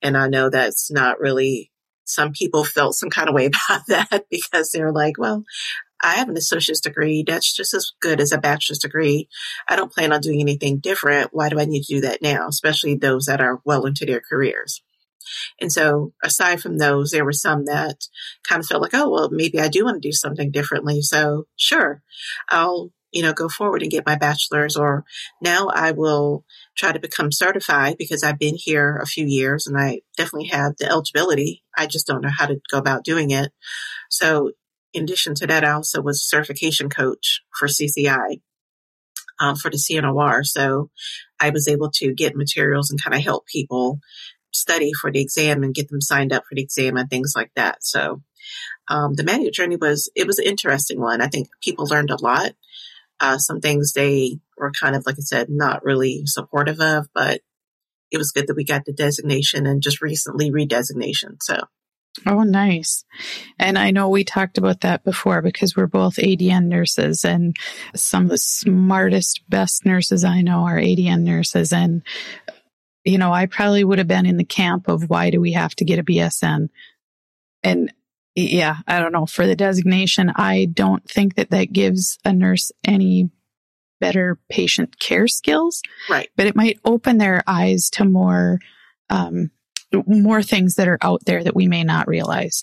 And 0.00 0.16
I 0.16 0.28
know 0.28 0.48
that's 0.48 0.90
not 0.90 1.20
really 1.20 1.70
some 2.04 2.32
people 2.32 2.64
felt 2.64 2.94
some 2.94 3.10
kind 3.10 3.28
of 3.28 3.34
way 3.34 3.46
about 3.68 3.86
that 3.88 4.26
because 4.30 4.70
they're 4.70 4.92
like, 4.92 5.18
well, 5.18 5.44
I 6.02 6.16
have 6.16 6.28
an 6.28 6.36
associate's 6.36 6.80
degree. 6.80 7.24
That's 7.26 7.54
just 7.54 7.72
as 7.72 7.92
good 8.00 8.20
as 8.20 8.32
a 8.32 8.38
bachelor's 8.38 8.78
degree. 8.78 9.28
I 9.68 9.76
don't 9.76 9.92
plan 9.92 10.12
on 10.12 10.20
doing 10.20 10.40
anything 10.40 10.78
different. 10.78 11.30
Why 11.32 11.48
do 11.48 11.58
I 11.58 11.64
need 11.64 11.84
to 11.84 11.94
do 11.94 12.00
that 12.02 12.20
now? 12.20 12.48
Especially 12.48 12.94
those 12.94 13.24
that 13.24 13.40
are 13.40 13.60
well 13.64 13.86
into 13.86 14.04
their 14.04 14.20
careers. 14.20 14.82
And 15.60 15.72
so 15.72 16.12
aside 16.22 16.60
from 16.60 16.78
those, 16.78 17.10
there 17.10 17.24
were 17.24 17.32
some 17.32 17.64
that 17.64 18.06
kind 18.46 18.60
of 18.60 18.66
felt 18.66 18.82
like, 18.82 18.94
oh, 18.94 19.10
well, 19.10 19.30
maybe 19.30 19.58
I 19.58 19.68
do 19.68 19.84
want 19.84 20.02
to 20.02 20.08
do 20.08 20.12
something 20.12 20.50
differently. 20.50 21.00
So 21.00 21.46
sure, 21.56 22.02
I'll 22.50 22.90
you 23.14 23.22
know, 23.22 23.32
go 23.32 23.48
forward 23.48 23.80
and 23.80 23.90
get 23.90 24.04
my 24.04 24.16
bachelor's 24.16 24.76
or 24.76 25.04
now 25.40 25.68
I 25.68 25.92
will 25.92 26.44
try 26.76 26.90
to 26.90 26.98
become 26.98 27.30
certified 27.30 27.96
because 27.96 28.24
I've 28.24 28.40
been 28.40 28.56
here 28.56 28.96
a 28.96 29.06
few 29.06 29.24
years 29.24 29.68
and 29.68 29.78
I 29.78 30.00
definitely 30.16 30.48
have 30.48 30.76
the 30.76 30.86
eligibility. 30.86 31.62
I 31.78 31.86
just 31.86 32.08
don't 32.08 32.22
know 32.22 32.32
how 32.36 32.46
to 32.46 32.60
go 32.70 32.78
about 32.78 33.04
doing 33.04 33.30
it. 33.30 33.52
So 34.10 34.50
in 34.92 35.04
addition 35.04 35.34
to 35.36 35.46
that, 35.46 35.64
I 35.64 35.70
also 35.70 36.02
was 36.02 36.16
a 36.16 36.26
certification 36.26 36.90
coach 36.90 37.42
for 37.56 37.68
CCI. 37.68 38.40
Um, 39.40 39.56
for 39.56 39.68
the 39.68 39.76
CNOR. 39.76 40.46
So 40.46 40.90
I 41.40 41.50
was 41.50 41.66
able 41.66 41.90
to 41.96 42.14
get 42.14 42.36
materials 42.36 42.88
and 42.88 43.02
kind 43.02 43.16
of 43.16 43.20
help 43.20 43.46
people 43.46 43.98
study 44.52 44.92
for 44.92 45.10
the 45.10 45.20
exam 45.20 45.64
and 45.64 45.74
get 45.74 45.88
them 45.88 46.00
signed 46.00 46.32
up 46.32 46.44
for 46.48 46.54
the 46.54 46.62
exam 46.62 46.96
and 46.96 47.10
things 47.10 47.32
like 47.34 47.50
that. 47.56 47.78
So 47.84 48.22
um, 48.88 49.14
the 49.14 49.24
magnet 49.24 49.52
journey 49.52 49.74
was 49.74 50.08
it 50.14 50.28
was 50.28 50.38
an 50.38 50.46
interesting 50.46 51.00
one. 51.00 51.20
I 51.20 51.26
think 51.26 51.48
people 51.60 51.86
learned 51.86 52.10
a 52.10 52.22
lot. 52.22 52.52
Uh, 53.20 53.38
some 53.38 53.60
things 53.60 53.92
they 53.92 54.38
were 54.56 54.72
kind 54.72 54.96
of, 54.96 55.04
like 55.06 55.16
I 55.18 55.22
said, 55.22 55.48
not 55.48 55.84
really 55.84 56.22
supportive 56.26 56.80
of, 56.80 57.06
but 57.14 57.40
it 58.10 58.18
was 58.18 58.32
good 58.32 58.46
that 58.46 58.56
we 58.56 58.64
got 58.64 58.84
the 58.84 58.92
designation 58.92 59.66
and 59.66 59.82
just 59.82 60.00
recently 60.00 60.50
redesignation. 60.50 61.36
So. 61.40 61.60
Oh, 62.26 62.44
nice. 62.44 63.04
And 63.58 63.76
I 63.76 63.90
know 63.90 64.08
we 64.08 64.22
talked 64.22 64.56
about 64.56 64.82
that 64.82 65.02
before 65.02 65.42
because 65.42 65.76
we're 65.76 65.88
both 65.88 66.16
ADN 66.16 66.66
nurses 66.66 67.24
and 67.24 67.56
some 67.96 68.24
of 68.24 68.28
the 68.30 68.38
smartest, 68.38 69.42
best 69.48 69.84
nurses 69.84 70.22
I 70.22 70.42
know 70.42 70.64
are 70.64 70.78
ADN 70.78 71.22
nurses. 71.22 71.72
And, 71.72 72.02
you 73.04 73.18
know, 73.18 73.32
I 73.32 73.46
probably 73.46 73.82
would 73.82 73.98
have 73.98 74.06
been 74.06 74.26
in 74.26 74.36
the 74.36 74.44
camp 74.44 74.88
of 74.88 75.10
why 75.10 75.30
do 75.30 75.40
we 75.40 75.52
have 75.52 75.74
to 75.76 75.84
get 75.84 75.98
a 75.98 76.04
BSN? 76.04 76.68
And 77.64 77.92
yeah, 78.34 78.78
I 78.86 78.98
don't 78.98 79.12
know. 79.12 79.26
For 79.26 79.46
the 79.46 79.56
designation, 79.56 80.32
I 80.34 80.66
don't 80.72 81.08
think 81.08 81.36
that 81.36 81.50
that 81.50 81.72
gives 81.72 82.18
a 82.24 82.32
nurse 82.32 82.72
any 82.84 83.30
better 84.00 84.38
patient 84.50 84.98
care 84.98 85.28
skills. 85.28 85.82
Right. 86.10 86.28
But 86.36 86.46
it 86.46 86.56
might 86.56 86.80
open 86.84 87.18
their 87.18 87.42
eyes 87.46 87.90
to 87.90 88.04
more, 88.04 88.58
um, 89.08 89.50
more 90.06 90.42
things 90.42 90.74
that 90.74 90.88
are 90.88 90.98
out 91.00 91.24
there 91.24 91.44
that 91.44 91.54
we 91.54 91.68
may 91.68 91.84
not 91.84 92.08
realize. 92.08 92.60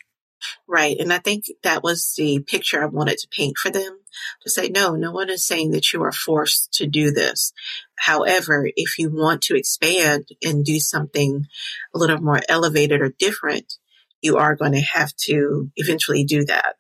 Right. 0.68 0.98
And 1.00 1.14
I 1.14 1.20
think 1.20 1.46
that 1.64 1.84
was 1.84 2.14
the 2.18 2.40
picture 2.40 2.82
I 2.82 2.88
wanted 2.88 3.18
to 3.20 3.28
paint 3.30 3.58
for 3.58 3.70
them 3.70 4.00
to 4.42 4.50
say, 4.50 4.70
no, 4.70 4.96
no 4.96 5.12
one 5.12 5.30
is 5.30 5.46
saying 5.46 5.72
that 5.72 5.94
you 5.94 6.04
are 6.04 6.12
forced 6.12 6.74
to 6.74 6.88
do 6.88 7.12
this. 7.12 7.54
However, 7.96 8.70
if 8.76 8.98
you 8.98 9.10
want 9.10 9.44
to 9.44 9.56
expand 9.56 10.30
and 10.44 10.66
do 10.66 10.80
something 10.80 11.46
a 11.94 11.98
little 11.98 12.20
more 12.20 12.42
elevated 12.50 13.02
or 13.02 13.10
different, 13.10 13.76
you 14.22 14.38
are 14.38 14.56
going 14.56 14.74
to 14.74 14.82
have 14.82 15.16
to 15.26 15.72
eventually 15.76 16.24
do 16.24 16.46
that. 16.46 16.76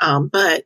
Um, 0.00 0.28
but, 0.28 0.64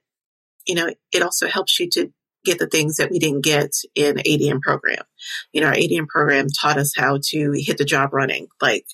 you 0.67 0.75
know, 0.75 0.93
it 1.12 1.23
also 1.23 1.49
helps 1.49 1.79
you 1.79 1.89
to 1.91 2.12
get 2.45 2.59
the 2.59 2.69
things 2.69 2.97
that 2.97 3.11
we 3.11 3.19
didn't 3.19 3.45
get 3.45 3.73
in 3.95 4.17
ADN 4.17 4.61
program. 4.61 5.03
You 5.53 5.61
know, 5.61 5.69
our 5.69 5.75
ADN 5.75 6.07
program 6.07 6.47
taught 6.49 6.79
us 6.79 6.93
how 6.97 7.19
to 7.31 7.53
hit 7.57 7.79
the 7.79 7.85
job 7.85 8.12
running. 8.12 8.49
Like, 8.61 8.87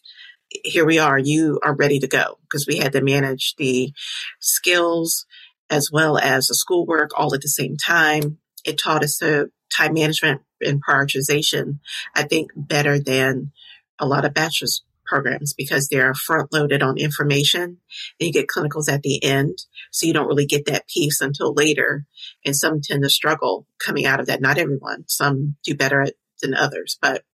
here 0.64 0.85
we 0.85 0.99
are, 0.99 1.18
you 1.18 1.61
are 1.62 1.75
ready 1.75 1.99
to 2.01 2.07
go 2.07 2.38
because 2.42 2.66
we 2.66 2.79
had 2.79 2.92
to 2.92 3.03
manage 3.03 3.55
the 3.57 3.92
skills 4.40 5.27
as 5.71 5.90
well 5.90 6.18
as 6.18 6.47
the 6.47 6.55
schoolwork 6.55 7.11
all 7.16 7.35
at 7.35 7.40
the 7.40 7.49
same 7.49 7.77
time. 7.77 8.38
It 8.64 8.79
taught 8.79 9.03
us 9.03 9.18
the 9.18 9.51
time 9.75 9.95
management 9.95 10.42
and 10.61 10.83
prioritization, 10.85 11.79
I 12.14 12.25
think, 12.25 12.51
better 12.55 12.99
than 12.99 13.53
a 13.99 14.07
lot 14.07 14.25
of 14.25 14.35
bachelor's 14.35 14.83
programs 15.12 15.53
because 15.53 15.88
they're 15.88 16.14
front 16.14 16.51
loaded 16.55 16.83
on 16.83 16.96
information 16.96 17.62
and 17.62 17.77
you 18.18 18.33
get 18.33 18.46
clinicals 18.46 18.90
at 18.90 19.03
the 19.03 19.22
end. 19.22 19.59
So 19.90 20.07
you 20.07 20.14
don't 20.14 20.27
really 20.27 20.46
get 20.46 20.64
that 20.66 20.88
piece 20.88 21.20
until 21.20 21.53
later. 21.53 22.07
And 22.46 22.57
some 22.57 22.81
tend 22.81 23.03
to 23.03 23.11
struggle 23.11 23.66
coming 23.79 24.07
out 24.07 24.20
of 24.20 24.27
that. 24.27 24.40
Not 24.40 24.57
everyone. 24.57 25.05
Some 25.09 25.57
do 25.64 25.75
better 25.75 26.07
than 26.40 26.55
others, 26.55 26.96
but 27.03 27.25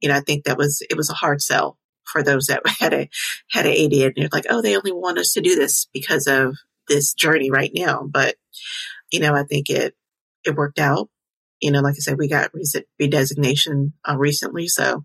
you 0.00 0.08
know, 0.08 0.14
I 0.14 0.20
think 0.20 0.44
that 0.44 0.56
was, 0.56 0.82
it 0.88 0.96
was 0.96 1.10
a 1.10 1.14
hard 1.14 1.42
sell 1.42 1.78
for 2.04 2.22
those 2.22 2.46
that 2.46 2.62
had 2.80 2.94
a, 2.94 3.10
had 3.50 3.66
an 3.66 3.72
AD 3.72 3.92
and 3.92 4.12
they're 4.16 4.28
like, 4.32 4.46
oh, 4.48 4.62
they 4.62 4.74
only 4.74 4.92
want 4.92 5.18
us 5.18 5.32
to 5.34 5.42
do 5.42 5.54
this 5.54 5.86
because 5.92 6.26
of 6.26 6.56
this 6.88 7.12
journey 7.12 7.50
right 7.50 7.72
now. 7.74 8.08
But, 8.10 8.36
you 9.12 9.20
know, 9.20 9.34
I 9.34 9.42
think 9.42 9.68
it, 9.68 9.94
it 10.46 10.56
worked 10.56 10.78
out. 10.78 11.10
You 11.60 11.72
know, 11.72 11.80
like 11.80 11.96
I 11.96 12.00
said, 12.00 12.16
we 12.16 12.28
got 12.28 12.52
redesignation 13.00 13.92
uh, 14.08 14.16
recently. 14.16 14.68
So 14.68 15.04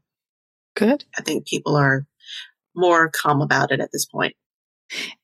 Good. 0.75 1.05
I 1.17 1.21
think 1.21 1.47
people 1.47 1.75
are 1.75 2.05
more 2.75 3.09
calm 3.09 3.41
about 3.41 3.71
it 3.71 3.79
at 3.79 3.91
this 3.91 4.05
point. 4.05 4.35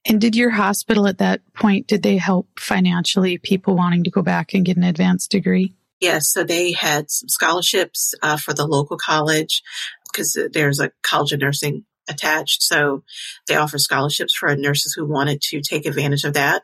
And 0.06 0.22
did 0.22 0.36
your 0.36 0.52
hospital 0.52 1.08
at 1.08 1.18
that 1.18 1.42
point, 1.54 1.88
did 1.88 2.04
they 2.04 2.18
help 2.18 2.48
financially 2.60 3.38
people 3.38 3.76
wanting 3.76 4.04
to 4.06 4.12
go 4.12 4.22
back 4.22 4.54
and 4.54 4.66
get 4.66 4.78
an 4.78 4.84
advanced 4.84 5.32
degree? 5.32 5.74
Yes, 6.00 6.30
so 6.30 6.44
they 6.44 6.72
had 6.72 7.10
some 7.10 7.28
scholarships 7.28 8.14
uh, 8.22 8.38
for 8.38 8.54
the 8.54 8.68
local 8.68 8.98
college 8.98 9.64
because 10.06 10.38
there's 10.54 10.80
a 10.80 10.92
college 11.02 11.34
of 11.34 11.40
nursing 11.40 11.86
attached. 12.08 12.62
So 12.64 13.04
they 13.48 13.56
offer 13.56 13.78
scholarships 13.78 14.36
for 14.36 14.56
nurses 14.56 14.94
who 14.94 15.06
wanted 15.06 15.42
to 15.50 15.62
take 15.62 15.86
advantage 15.86 16.24
of 16.24 16.34
that. 16.34 16.64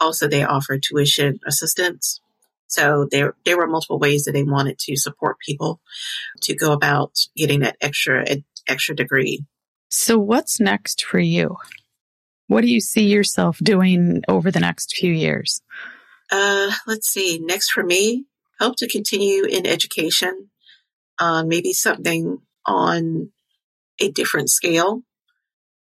Also, 0.00 0.28
they 0.28 0.44
offer 0.44 0.78
tuition 0.78 1.40
assistance. 1.46 2.20
So 2.66 3.06
there, 3.10 3.36
there 3.44 3.56
were 3.56 3.66
multiple 3.66 3.98
ways 3.98 4.24
that 4.24 4.32
they 4.32 4.42
wanted 4.42 4.78
to 4.80 4.96
support 4.96 5.38
people 5.38 5.80
to 6.42 6.54
go 6.54 6.72
about 6.72 7.12
getting 7.36 7.60
that 7.60 7.76
extra, 7.80 8.24
extra 8.66 8.96
degree. 8.96 9.44
So 9.88 10.18
what's 10.18 10.60
next 10.60 11.04
for 11.04 11.18
you? 11.18 11.56
What 12.48 12.62
do 12.62 12.68
you 12.68 12.80
see 12.80 13.06
yourself 13.06 13.58
doing 13.58 14.22
over 14.28 14.50
the 14.50 14.60
next 14.60 14.96
few 14.96 15.12
years? 15.12 15.62
Uh, 16.30 16.70
let's 16.86 17.08
see. 17.08 17.38
Next 17.38 17.70
for 17.70 17.84
me, 17.84 18.24
hope 18.58 18.76
to 18.78 18.88
continue 18.88 19.44
in 19.44 19.66
education. 19.66 20.50
Uh, 21.18 21.44
maybe 21.44 21.72
something 21.72 22.38
on 22.66 23.30
a 24.00 24.10
different 24.10 24.50
scale, 24.50 25.02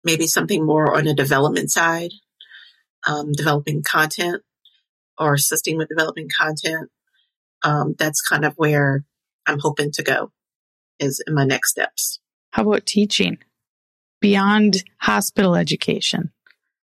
maybe 0.02 0.26
something 0.26 0.64
more 0.64 0.96
on 0.96 1.06
a 1.06 1.14
development 1.14 1.70
side, 1.70 2.12
um, 3.06 3.32
developing 3.32 3.82
content 3.82 4.42
or 5.18 5.35
assisting 5.35 5.76
with 5.76 5.88
developing 5.88 6.28
content. 6.38 6.90
Um, 7.62 7.94
that's 7.98 8.20
kind 8.20 8.44
of 8.44 8.54
where 8.54 9.04
I'm 9.46 9.59
hoping 9.59 9.90
to 9.92 10.02
go 10.02 10.33
is 10.98 11.22
in 11.26 11.35
my 11.35 11.44
next 11.44 11.70
steps. 11.70 12.20
How 12.52 12.62
about 12.62 12.87
teaching 12.87 13.38
beyond 14.20 14.85
hospital 14.98 15.54
education? 15.54 16.31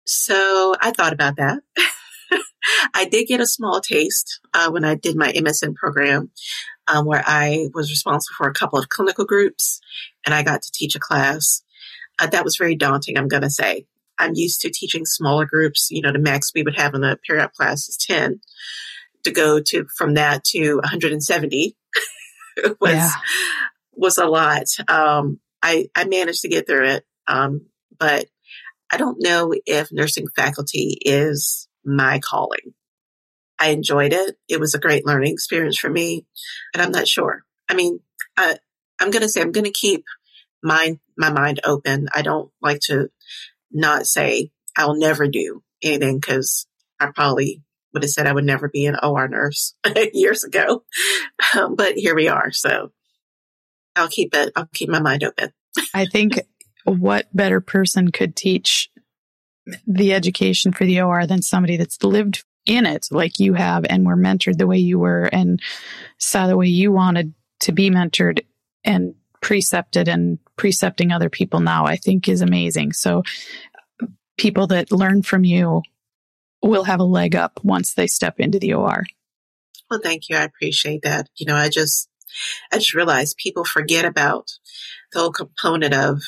So 0.07 0.75
I 0.81 0.91
thought 0.91 1.13
about 1.13 1.37
that. 1.37 1.61
I 2.95 3.07
did 3.07 3.27
get 3.27 3.41
a 3.41 3.47
small 3.47 3.81
taste 3.81 4.41
uh, 4.53 4.71
when 4.71 4.85
I 4.85 4.95
did 4.95 5.17
my 5.17 5.33
MSN 5.33 5.75
program, 5.75 6.31
um, 6.89 7.07
where 7.07 7.23
I 7.27 7.69
was 7.75 7.91
responsible 7.91 8.35
for 8.37 8.49
a 8.49 8.55
couple 8.55 8.79
of 8.79 8.89
clinical 8.89 9.25
groups 9.25 9.81
and 10.25 10.35
I 10.35 10.43
got 10.43 10.63
to 10.63 10.73
teach 10.73 10.95
a 10.95 11.01
class. 11.01 11.63
Uh, 12.19 12.27
that 12.27 12.45
was 12.45 12.57
very 12.57 12.75
daunting, 12.75 13.17
I'm 13.17 13.29
going 13.29 13.43
to 13.43 13.51
say. 13.51 13.87
I'm 14.21 14.35
used 14.35 14.61
to 14.61 14.71
teaching 14.71 15.07
smaller 15.07 15.47
groups. 15.47 15.89
You 15.91 16.03
know, 16.03 16.13
the 16.13 16.19
max 16.19 16.53
we 16.55 16.63
would 16.63 16.79
have 16.79 16.95
in 16.95 17.01
the 17.01 17.19
periop 17.29 17.53
class 17.53 17.89
is 17.89 17.97
10. 17.97 18.41
To 19.25 19.31
go 19.33 19.61
to 19.61 19.87
from 19.99 20.15
that 20.15 20.45
to 20.45 20.77
170 20.77 21.77
was 22.81 22.93
yeah. 22.93 23.11
was 23.93 24.17
a 24.17 24.27
lot. 24.27 24.65
Um, 24.89 25.41
I 25.63 25.89
I 25.95 26.05
managed 26.05 26.41
to 26.43 26.49
get 26.49 26.67
through 26.67 26.87
it, 26.87 27.05
um, 27.27 27.67
but 27.99 28.27
I 28.91 28.97
don't 28.97 29.19
know 29.21 29.53
if 29.67 29.93
nursing 29.93 30.27
faculty 30.35 30.97
is 31.03 31.69
my 31.85 32.19
calling. 32.19 32.75
I 33.59 33.71
enjoyed 33.71 34.15
it. 34.15 34.37
It 34.49 34.59
was 34.59 34.75
a 34.75 34.81
great 34.81 35.07
learning 35.07 35.35
experience 35.35 35.79
for 35.79 35.91
me, 35.91 36.25
and 36.73 36.83
I'm 36.83 36.93
not 36.93 37.07
sure. 37.07 37.45
I 37.69 37.75
mean, 37.75 38.01
I, 38.37 38.57
I'm 38.99 39.11
going 39.11 39.23
to 39.23 39.29
say 39.29 39.43
I'm 39.43 39.53
going 39.53 39.65
to 39.65 39.71
keep 39.71 40.05
my 40.63 40.99
my 41.17 41.31
mind 41.31 41.61
open. 41.65 42.09
I 42.15 42.23
don't 42.23 42.51
like 42.63 42.81
to 42.87 43.11
not 43.73 44.07
say 44.07 44.51
I'll 44.77 44.97
never 44.97 45.29
do 45.29 45.63
anything 45.83 46.19
because 46.19 46.67
I 46.99 47.11
probably 47.15 47.63
would 47.93 48.03
have 48.03 48.11
said 48.11 48.27
I 48.27 48.33
would 48.33 48.45
never 48.45 48.69
be 48.69 48.87
an 48.87 48.97
OR 49.03 49.29
nurse 49.29 49.75
years 50.13 50.45
ago, 50.45 50.85
um, 51.57 51.75
but 51.75 51.95
here 51.95 52.15
we 52.15 52.29
are. 52.29 52.53
So 52.53 52.93
I'll 53.97 54.09
keep 54.09 54.35
it. 54.35 54.53
I'll 54.55 54.69
keep 54.73 54.89
my 54.89 55.01
mind 55.01 55.25
open. 55.25 55.53
I 55.95 56.07
think 56.07 56.41
what 56.85 57.29
better 57.35 57.61
person 57.61 58.11
could 58.11 58.37
teach 58.37 58.91
the 59.87 60.13
education 60.15 60.73
for 60.73 60.85
the 60.85 61.01
OR 61.01 61.27
than 61.27 61.43
somebody 61.43 61.77
that's 61.77 62.03
lived 62.03 62.45
in 62.67 62.87
it 62.87 63.07
like 63.11 63.39
you 63.39 63.55
have 63.55 63.85
and 63.89 64.07
were 64.07 64.17
mentored 64.17 64.59
the 64.59 64.67
way 64.67 64.79
you 64.79 64.99
were 64.99 65.25
and 65.25 65.61
saw 66.19 66.47
the 66.47 66.57
way 66.57 66.67
you 66.67 66.93
wanted 66.93 67.35
to 67.61 67.73
be 67.73 67.91
mentored 67.91 68.41
and 68.85 69.15
precepted 69.41 70.09
and 70.09 70.39
precepting 70.61 71.11
other 71.11 71.31
people 71.31 71.61
now, 71.61 71.87
I 71.87 71.97
think 71.97 72.29
is 72.29 72.43
amazing. 72.43 72.93
So 72.93 73.23
people 74.37 74.67
that 74.67 74.93
learn 74.93 75.23
from 75.23 75.43
you 75.43 75.81
will 76.61 76.85
have 76.85 77.01
a 77.01 77.05
leg 77.05 77.35
up 77.35 77.59
once 77.65 77.95
they 77.95 78.07
step 78.07 78.39
into 78.39 78.59
the 78.59 78.75
OR. 78.75 79.07
Well, 79.91 80.01
thank 80.03 80.29
you. 80.29 80.37
I 80.37 80.43
appreciate 80.43 81.01
that. 81.03 81.31
You 81.39 81.47
know, 81.47 81.57
I 81.57 81.71
just, 81.71 82.11
I 82.71 82.77
just 82.77 82.93
realized 82.93 83.39
people 83.39 83.65
forget 83.65 84.05
about 84.05 84.51
the 85.13 85.21
whole 85.21 85.33
component 85.33 85.95
of 85.95 86.21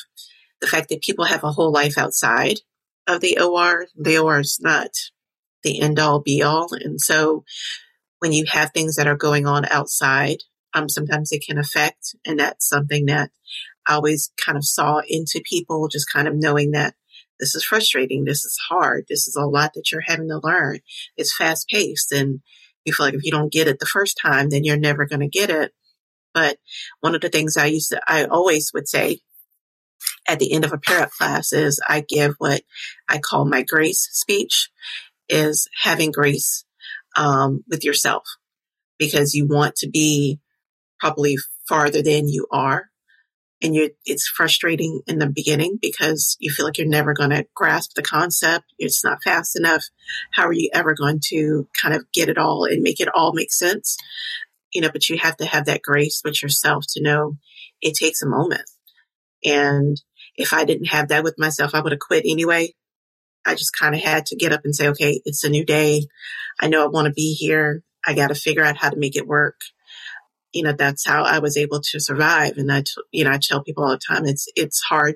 the 0.63 0.67
fact 0.67 0.89
that 0.89 1.03
people 1.03 1.27
have 1.27 1.45
a 1.45 1.53
whole 1.53 1.71
life 1.71 1.99
outside 1.99 2.61
of 3.07 3.21
the 3.21 3.39
OR. 3.39 3.85
The 4.01 4.17
OR 4.17 4.41
is 4.41 4.59
not 4.63 4.93
the 5.63 5.83
end 5.83 5.99
all 5.99 6.21
be 6.21 6.43
all. 6.43 6.69
And 6.73 6.99
so 6.99 7.45
when 8.21 8.33
you 8.33 8.47
have 8.49 8.71
things 8.71 8.97
that 8.97 9.07
are 9.07 9.15
going 9.15 9.47
on 9.47 9.67
outside, 9.67 10.39
um, 10.73 10.89
sometimes 10.89 11.33
it 11.33 11.45
can 11.47 11.59
affect. 11.59 12.17
And 12.25 12.41
that's 12.41 12.67
something 12.67 13.05
that 13.07 13.31
Always 13.89 14.33
kind 14.45 14.57
of 14.57 14.65
saw 14.65 15.01
into 15.09 15.43
people, 15.45 15.89
just 15.89 16.11
kind 16.13 16.29
of 16.29 16.35
knowing 16.35 16.73
that 16.73 16.95
this 17.41 17.55
is 17.55 17.65
frustrating. 17.65 18.25
This 18.25 18.45
is 18.45 18.59
hard. 18.69 19.07
This 19.09 19.27
is 19.27 19.37
a 19.37 19.47
lot 19.47 19.73
that 19.75 19.91
you're 19.91 20.03
having 20.07 20.29
to 20.29 20.41
learn. 20.43 20.81
It's 21.17 21.35
fast 21.35 21.69
paced 21.69 22.13
and 22.13 22.41
you 22.85 22.93
feel 22.93 23.07
like 23.07 23.15
if 23.15 23.25
you 23.25 23.33
don't 23.33 23.53
get 23.53 23.69
it 23.69 23.79
the 23.79 23.87
first 23.87 24.19
time, 24.21 24.51
then 24.51 24.65
you're 24.65 24.77
never 24.77 25.07
going 25.07 25.21
to 25.21 25.29
get 25.29 25.51
it. 25.51 25.73
But 26.35 26.59
one 27.01 27.15
of 27.15 27.21
the 27.21 27.29
things 27.29 27.57
I 27.57 27.67
used 27.67 27.91
to, 27.91 28.01
I 28.07 28.25
always 28.25 28.71
would 28.73 28.89
say 28.89 29.21
at 30.29 30.39
the 30.39 30.53
end 30.53 30.65
of 30.65 30.73
a 30.73 30.79
periop 30.79 31.11
class 31.11 31.53
is 31.53 31.81
I 31.87 32.05
give 32.07 32.35
what 32.39 32.63
I 33.09 33.19
call 33.19 33.45
my 33.45 33.63
grace 33.63 34.09
speech 34.13 34.71
is 35.29 35.69
having 35.83 36.11
grace 36.13 36.65
um, 37.17 37.65
with 37.69 37.85
yourself 37.85 38.25
because 38.99 39.35
you 39.35 39.47
want 39.47 39.77
to 39.77 39.89
be 39.89 40.39
probably 41.01 41.37
farther 41.69 42.03
than 42.03 42.29
you 42.29 42.47
are. 42.51 42.92
And 43.63 43.75
you 43.75 43.91
it's 44.05 44.27
frustrating 44.27 45.03
in 45.07 45.19
the 45.19 45.29
beginning 45.29 45.79
because 45.81 46.37
you 46.41 46.51
feel 46.51 46.67
like 46.67 46.79
you're 46.79 46.87
never 46.89 47.15
going 47.15 47.31
to 47.31 47.47
grasp 47.55 47.95
the 47.95 48.03
concept. 48.03 48.65
It's 48.79 49.05
not 49.05 49.23
fast 49.23 49.57
enough. 49.57 49.85
How 50.33 50.47
are 50.47 50.53
you 50.53 50.69
ever 50.75 50.95
going 50.95 51.21
to 51.29 51.69
kind 51.81 51.95
of 51.95 52.11
get 52.13 52.29
it 52.29 52.39
all 52.39 52.65
and 52.65 52.83
make 52.83 53.01
it 53.01 53.09
all 53.15 53.33
make 53.33 53.53
sense? 53.53 53.97
You 54.73 54.81
know, 54.81 54.91
but 54.91 55.09
you 55.09 55.19
have 55.19 55.37
to 55.37 55.47
have 55.47 55.67
that 55.67 55.83
grace 55.83 56.23
with 56.25 56.43
yourself 56.43 56.87
to 56.91 57.03
know 57.03 57.37
it 57.81 57.95
takes 57.95 58.23
a 58.23 58.29
moment. 58.29 58.69
And 59.45 60.01
if 60.37 60.53
I 60.53 60.65
didn't 60.65 60.87
have 60.87 61.09
that 61.09 61.25
with 61.25 61.39
myself, 61.39 61.75
I 61.75 61.81
would 61.81 61.93
have 61.93 62.01
quit 62.01 62.25
anyway. 62.27 62.75
I 63.45 63.55
just 63.55 63.77
kind 63.79 63.95
of 63.95 64.01
had 64.01 64.27
to 64.27 64.37
get 64.37 64.53
up 64.53 64.63
and 64.65 64.75
say, 64.75 64.89
okay, 64.89 65.21
it's 65.25 65.45
a 65.45 65.51
new 65.51 65.65
day. 65.65 66.07
I 66.61 66.69
know 66.69 66.85
I 66.85 66.89
want 66.89 67.07
to 67.07 67.13
be 67.13 67.35
here. 67.35 67.83
I 68.05 68.15
got 68.15 68.29
to 68.29 68.35
figure 68.35 68.65
out 68.65 68.77
how 68.77 68.91
to 68.91 68.97
make 68.97 69.17
it 69.17 69.27
work. 69.27 69.61
You 70.53 70.65
know, 70.65 70.73
that's 70.73 71.07
how 71.07 71.25
I 71.25 71.39
was 71.39 71.57
able 71.57 71.81
to 71.81 72.01
survive. 72.01 72.57
And 72.57 72.71
I, 72.73 72.85
you 73.11 73.25
know, 73.25 73.31
I 73.31 73.39
tell 73.41 73.63
people 73.63 73.85
all 73.85 73.91
the 73.91 73.99
time, 73.99 74.27
it's, 74.27 74.47
it's 74.55 74.81
hard 74.83 75.15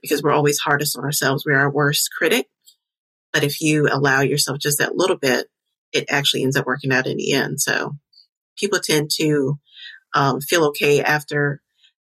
because 0.00 0.22
we're 0.22 0.32
always 0.32 0.58
hardest 0.58 0.96
on 0.96 1.04
ourselves. 1.04 1.44
We're 1.44 1.58
our 1.58 1.70
worst 1.70 2.10
critic. 2.16 2.46
But 3.32 3.44
if 3.44 3.60
you 3.60 3.88
allow 3.90 4.20
yourself 4.20 4.58
just 4.58 4.78
that 4.78 4.96
little 4.96 5.16
bit, 5.16 5.48
it 5.92 6.06
actually 6.08 6.42
ends 6.42 6.56
up 6.56 6.66
working 6.66 6.92
out 6.92 7.06
in 7.06 7.16
the 7.16 7.32
end. 7.32 7.60
So 7.60 7.96
people 8.56 8.80
tend 8.80 9.10
to 9.16 9.58
um, 10.14 10.40
feel 10.40 10.64
okay 10.66 11.02
after 11.02 11.60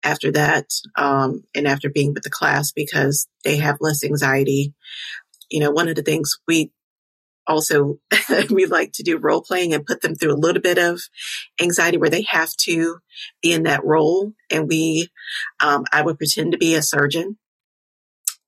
after 0.06 0.34
that 0.34 0.66
um, 0.98 1.46
and 1.56 1.66
after 1.66 1.90
being 1.90 2.14
with 2.14 2.24
the 2.24 2.30
class 2.30 2.74
because 2.74 3.30
they 3.46 3.56
have 3.56 3.78
less 3.80 4.04
anxiety 4.04 4.74
you 5.54 5.60
know, 5.60 5.70
one 5.70 5.88
of 5.88 5.96
the 5.96 6.02
things 6.02 6.40
we 6.48 6.72
also 7.48 8.00
we 8.50 8.66
like 8.66 8.94
to 8.94 9.04
do 9.04 9.18
role 9.18 9.42
playing 9.42 9.74
and 9.74 9.86
put 9.86 10.02
them 10.02 10.16
through 10.16 10.34
a 10.34 10.36
little 10.40 10.62
bit 10.62 10.78
of 10.78 11.02
anxiety 11.62 11.98
where 11.98 12.10
they 12.10 12.26
have 12.30 12.56
to 12.58 13.00
be 13.42 13.54
in 13.54 13.64
that 13.64 13.84
role. 13.84 14.34
And 14.50 14.68
we, 14.68 15.10
um, 15.60 15.86
I 15.92 16.02
would 16.02 16.18
pretend 16.18 16.54
to 16.54 16.58
be 16.58 16.76
a 16.76 16.82
surgeon 16.82 17.38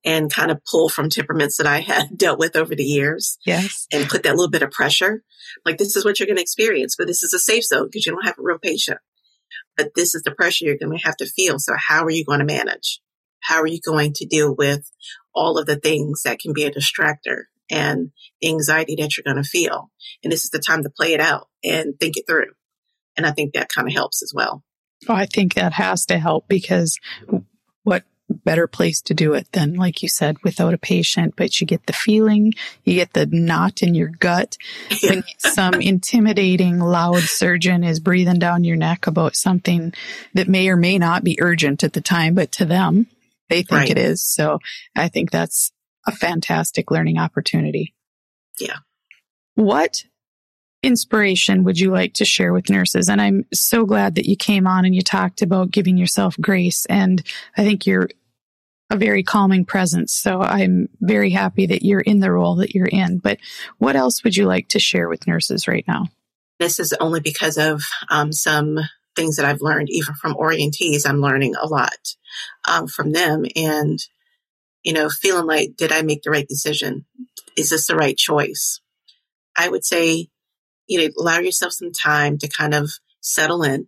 and 0.04 0.32
kind 0.32 0.52
of 0.52 0.64
pull 0.70 0.88
from 0.88 1.10
temperaments 1.10 1.58
that 1.58 1.68
I 1.68 1.80
had 1.80 2.10
dealt 2.18 2.40
with 2.40 2.56
over 2.56 2.76
the 2.76 2.84
years. 2.84 3.38
Yes. 3.46 3.88
And 3.92 4.08
put 4.08 4.24
that 4.24 4.36
little 4.36 4.52
bit 4.52 4.64
of 4.64 4.72
pressure. 4.72 5.24
Like 5.66 5.78
this 5.78 5.96
is 5.96 6.06
what 6.06 6.20
you're 6.20 6.28
going 6.28 6.38
to 6.38 6.42
experience, 6.42 6.96
but 6.98 7.08
this 7.08 7.24
is 7.24 7.34
a 7.34 7.40
safe 7.40 7.66
zone 7.66 7.88
because 7.88 8.06
you 8.06 8.12
don't 8.12 8.26
have 8.26 8.40
a 8.40 8.44
real 8.44 8.60
patient. 8.60 9.00
But 9.76 9.94
this 9.96 10.16
is 10.16 10.24
the 10.24 10.32
pressure 10.32 10.66
you're 10.66 10.78
going 10.78 10.98
to 10.98 11.06
have 11.06 11.18
to 11.18 11.26
feel. 11.26 11.60
So 11.60 11.74
how 11.76 12.06
are 12.06 12.12
you 12.12 12.24
going 12.24 12.40
to 12.40 12.46
manage? 12.46 13.02
How 13.42 13.62
are 13.62 13.68
you 13.68 13.80
going 13.80 14.14
to 14.14 14.26
deal 14.26 14.56
with 14.56 14.90
all 15.34 15.58
of 15.58 15.66
the 15.66 15.76
things 15.76 16.22
that 16.24 16.40
can 16.40 16.54
be 16.54 16.64
a 16.64 16.72
distractor 16.72 17.44
and 17.70 18.12
the 18.42 18.50
anxiety 18.50 18.96
that 18.96 19.18
you're 19.18 19.24
going 19.24 19.42
to 19.42 19.50
feel. 19.50 19.92
And 20.24 20.32
this 20.32 20.44
is 20.44 20.50
the 20.50 20.60
time 20.60 20.84
to 20.84 20.90
play 20.90 21.14
it 21.14 21.20
out 21.20 21.48
and 21.64 22.00
think 22.00 22.18
it 22.18 22.26
through. 22.28 22.52
And 23.18 23.26
I 23.26 23.32
think 23.32 23.54
that 23.54 23.70
kind 23.74 23.88
of 23.88 23.94
helps 23.94 24.22
as 24.22 24.34
well. 24.36 24.64
Oh, 25.08 25.14
I 25.14 25.26
think 25.26 25.54
that 25.54 25.74
has 25.74 26.06
to 26.08 26.18
help 26.18 26.48
because 26.48 26.98
what 27.84 28.04
better 28.30 28.68
place 28.68 29.02
to 29.02 29.14
do 29.14 29.34
it 29.34 29.52
than, 29.52 29.76
like 29.76 30.02
you 30.02 30.10
said, 30.10 30.38
without 30.44 30.74
a 30.74 30.80
patient, 30.80 31.36
but 31.36 31.60
you 31.60 31.68
get 31.68 31.86
the 31.86 31.94
feeling, 31.94 32.54
you 32.84 32.96
get 32.96 33.14
the 33.14 33.26
knot 33.28 33.84
in 33.84 33.94
your 33.94 34.10
gut 34.10 34.58
when 35.04 35.24
some 35.38 35.76
intimidating, 35.76 36.80
loud 36.80 37.22
surgeon 37.22 37.84
is 37.84 38.00
breathing 38.00 38.40
down 38.40 38.64
your 38.64 38.78
neck 38.78 39.08
about 39.08 39.36
something 39.36 39.94
that 40.34 40.48
may 40.48 40.70
or 40.70 40.76
may 40.76 40.98
not 40.98 41.24
be 41.24 41.38
urgent 41.42 41.84
at 41.84 41.94
the 41.94 42.02
time, 42.02 42.34
but 42.34 42.52
to 42.54 42.66
them, 42.66 43.08
they 43.50 43.58
think 43.58 43.72
right. 43.72 43.90
it 43.92 43.98
is. 43.98 44.26
So 44.26 44.60
I 44.96 45.08
think 45.08 45.30
that's 45.30 45.72
a 46.06 46.12
fantastic 46.12 46.92
learning 46.92 47.18
opportunity. 47.18 47.94
Yeah. 48.60 48.78
What 49.56 50.04
inspiration 50.84 51.64
would 51.64 51.80
you 51.80 51.92
like 51.92 52.14
to 52.16 52.26
share 52.26 52.54
with 52.54 52.70
nurses? 52.70 53.10
And 53.10 53.22
I'm 53.22 53.46
so 53.54 53.86
glad 53.86 54.16
that 54.16 54.28
you 54.28 54.36
came 54.36 54.68
on 54.68 54.86
and 54.86 54.94
you 54.94 55.02
talked 55.02 55.42
about 55.42 55.72
giving 55.72 55.98
yourself 55.98 56.36
grace. 56.40 56.86
And 56.86 57.24
I 57.58 57.64
think 57.64 57.86
you're 57.86 58.10
a 58.92 58.98
very 58.98 59.24
calming 59.24 59.66
presence. 59.66 60.14
So 60.14 60.42
I'm 60.42 60.90
very 61.02 61.32
happy 61.32 61.66
that 61.66 61.84
you're 61.84 62.02
in 62.02 62.20
the 62.20 62.32
role 62.32 62.58
that 62.58 62.76
you're 62.76 62.86
in. 62.86 63.18
But 63.18 63.40
what 63.80 63.96
else 63.96 64.24
would 64.24 64.38
you 64.38 64.46
like 64.46 64.68
to 64.70 64.80
share 64.80 65.10
with 65.10 65.26
nurses 65.26 65.68
right 65.68 65.86
now? 65.88 66.10
This 66.60 66.80
is 66.80 66.94
only 67.00 67.20
because 67.20 67.58
of 67.58 67.82
um, 68.10 68.32
some 68.32 68.80
things 69.16 69.38
that 69.38 69.46
I've 69.46 69.62
learned, 69.62 69.90
even 69.90 70.14
from 70.14 70.36
orientees. 70.36 71.08
I'm 71.08 71.20
learning 71.20 71.56
a 71.56 71.68
lot 71.68 72.16
um, 72.70 72.88
from 72.88 73.12
them. 73.12 73.46
And, 73.56 74.00
you 74.86 74.94
know, 74.94 75.10
feeling 75.10 75.48
like, 75.48 75.76
did 75.76 75.92
I 75.92 76.04
make 76.04 76.22
the 76.22 76.30
right 76.30 76.48
decision? 76.48 77.06
Is 77.58 77.72
this 77.72 77.88
the 77.88 77.96
right 77.96 78.16
choice? 78.16 78.80
I 79.58 79.68
would 79.68 79.84
say, 79.84 80.30
you 80.88 81.00
know, 81.02 81.10
allow 81.20 81.40
yourself 81.40 81.74
some 81.74 81.92
time 81.92 82.38
to 82.38 82.48
kind 82.48 82.76
of 82.76 82.92
settle 83.20 83.64
in 83.64 83.88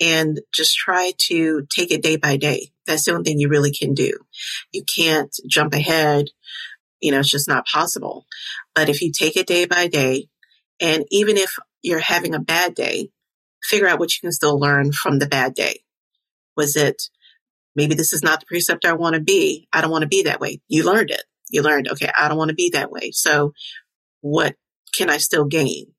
and 0.00 0.40
just 0.52 0.76
try 0.76 1.12
to 1.28 1.66
take 1.70 1.90
it 1.90 2.02
day 2.02 2.16
by 2.16 2.38
day. 2.38 2.70
That's 2.86 3.04
the 3.04 3.12
only 3.12 3.24
thing 3.24 3.38
you 3.38 3.50
really 3.50 3.70
can 3.70 3.92
do. 3.92 4.12
You 4.72 4.82
can't 4.82 5.34
jump 5.46 5.74
ahead. 5.74 6.28
You 7.00 7.12
know, 7.12 7.20
it's 7.20 7.30
just 7.30 7.48
not 7.48 7.66
possible. 7.66 8.24
But 8.74 8.88
if 8.88 9.02
you 9.02 9.12
take 9.12 9.36
it 9.36 9.46
day 9.46 9.66
by 9.66 9.88
day, 9.88 10.28
and 10.80 11.04
even 11.10 11.36
if 11.36 11.54
you're 11.82 11.98
having 11.98 12.34
a 12.34 12.40
bad 12.40 12.74
day, 12.74 13.10
figure 13.62 13.88
out 13.88 13.98
what 13.98 14.14
you 14.14 14.20
can 14.22 14.32
still 14.32 14.58
learn 14.58 14.92
from 14.92 15.18
the 15.18 15.26
bad 15.26 15.54
day. 15.54 15.80
Was 16.56 16.76
it 16.76 17.10
maybe 17.76 17.94
this 17.94 18.12
is 18.12 18.22
not 18.22 18.40
the 18.40 18.46
preceptor 18.46 18.88
I 18.88 18.94
want 18.94 19.14
to 19.14 19.20
be? 19.20 19.68
I 19.72 19.80
don't 19.80 19.90
want 19.90 20.02
to 20.02 20.08
be 20.08 20.22
that 20.22 20.40
way. 20.40 20.60
You 20.68 20.84
learned 20.84 21.10
it. 21.10 21.22
You 21.50 21.62
learned, 21.62 21.88
okay, 21.88 22.10
I 22.18 22.28
don't 22.28 22.38
want 22.38 22.48
to 22.48 22.54
be 22.54 22.70
that 22.70 22.90
way. 22.90 23.12
So 23.12 23.52
what 24.20 24.56
can 24.92 25.10
I 25.10 25.18
still 25.18 25.44
gain 25.44 25.92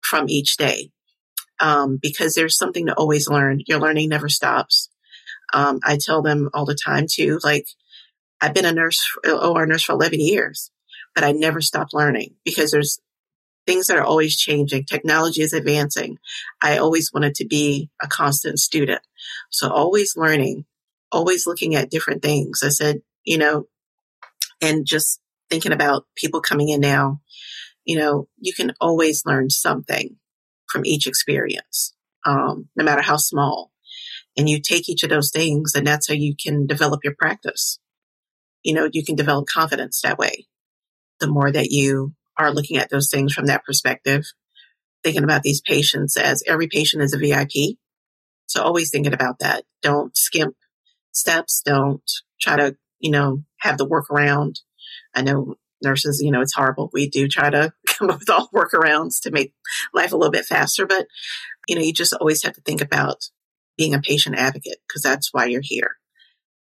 from 0.00 0.28
each 0.28 0.56
day? 0.56 0.90
Um, 1.60 1.98
because 2.00 2.34
there's 2.34 2.56
something 2.56 2.86
to 2.86 2.94
always 2.94 3.28
learn. 3.28 3.60
Your 3.66 3.78
learning 3.78 4.08
never 4.08 4.28
stops. 4.28 4.88
Um, 5.52 5.80
I 5.84 5.98
tell 6.00 6.22
them 6.22 6.50
all 6.52 6.64
the 6.64 6.74
time 6.74 7.06
too, 7.10 7.38
like 7.44 7.66
I've 8.40 8.54
been 8.54 8.64
a 8.64 8.72
nurse, 8.72 9.00
OR 9.24 9.66
nurse 9.66 9.84
for 9.84 9.92
11 9.92 10.20
years, 10.20 10.70
but 11.14 11.24
I 11.24 11.32
never 11.32 11.60
stopped 11.60 11.94
learning 11.94 12.34
because 12.44 12.70
there's 12.70 13.00
things 13.66 13.86
that 13.86 13.98
are 13.98 14.04
always 14.04 14.36
changing. 14.36 14.84
Technology 14.84 15.42
is 15.42 15.52
advancing. 15.52 16.18
I 16.60 16.78
always 16.78 17.12
wanted 17.12 17.34
to 17.36 17.46
be 17.46 17.90
a 18.02 18.08
constant 18.08 18.58
student. 18.58 19.02
So 19.50 19.70
always 19.70 20.16
learning, 20.16 20.64
always 21.12 21.46
looking 21.46 21.74
at 21.74 21.90
different 21.90 22.22
things. 22.22 22.62
I 22.62 22.68
said, 22.68 23.02
you 23.24 23.38
know, 23.38 23.66
and 24.60 24.86
just 24.86 25.20
thinking 25.50 25.72
about 25.72 26.06
people 26.16 26.40
coming 26.40 26.68
in 26.68 26.80
now, 26.80 27.20
you 27.84 27.98
know, 27.98 28.28
you 28.38 28.52
can 28.52 28.72
always 28.80 29.24
learn 29.24 29.50
something 29.50 30.16
from 30.68 30.84
each 30.84 31.06
experience, 31.06 31.94
um, 32.26 32.68
no 32.76 32.84
matter 32.84 33.02
how 33.02 33.16
small. 33.16 33.72
And 34.36 34.48
you 34.48 34.60
take 34.60 34.88
each 34.88 35.02
of 35.02 35.10
those 35.10 35.30
things 35.30 35.74
and 35.74 35.86
that's 35.86 36.08
how 36.08 36.14
you 36.14 36.34
can 36.36 36.66
develop 36.66 37.00
your 37.02 37.14
practice. 37.18 37.78
You 38.62 38.74
know, 38.74 38.88
you 38.92 39.04
can 39.04 39.16
develop 39.16 39.46
confidence 39.46 40.02
that 40.02 40.18
way. 40.18 40.46
The 41.20 41.28
more 41.28 41.50
that 41.50 41.70
you 41.70 42.14
are 42.36 42.52
looking 42.52 42.76
at 42.76 42.90
those 42.90 43.10
things 43.10 43.32
from 43.32 43.46
that 43.46 43.64
perspective, 43.64 44.24
thinking 45.02 45.24
about 45.24 45.42
these 45.42 45.60
patients 45.60 46.16
as 46.16 46.42
every 46.46 46.68
patient 46.68 47.02
is 47.02 47.14
a 47.14 47.18
VIP. 47.18 47.76
So 48.46 48.62
always 48.62 48.90
thinking 48.90 49.14
about 49.14 49.40
that. 49.40 49.64
Don't 49.82 50.16
skimp 50.16 50.54
steps. 51.12 51.62
Don't 51.64 52.02
try 52.40 52.56
to, 52.56 52.76
you 52.98 53.10
know, 53.10 53.44
have 53.58 53.78
the 53.78 53.86
workaround. 53.86 54.60
I 55.14 55.22
know 55.22 55.56
nurses, 55.82 56.20
you 56.22 56.30
know, 56.30 56.40
it's 56.40 56.54
horrible. 56.54 56.90
We 56.92 57.08
do 57.08 57.28
try 57.28 57.50
to 57.50 57.72
come 57.86 58.10
up 58.10 58.20
with 58.20 58.30
all 58.30 58.48
workarounds 58.54 59.20
to 59.22 59.30
make 59.30 59.54
life 59.94 60.12
a 60.12 60.16
little 60.16 60.32
bit 60.32 60.46
faster, 60.46 60.86
but 60.86 61.06
you 61.66 61.74
know, 61.74 61.82
you 61.82 61.92
just 61.92 62.14
always 62.14 62.42
have 62.42 62.54
to 62.54 62.62
think 62.62 62.80
about 62.80 63.30
being 63.76 63.94
a 63.94 64.00
patient 64.00 64.36
advocate 64.36 64.78
because 64.86 65.02
that's 65.02 65.32
why 65.32 65.46
you're 65.46 65.60
here. 65.62 65.96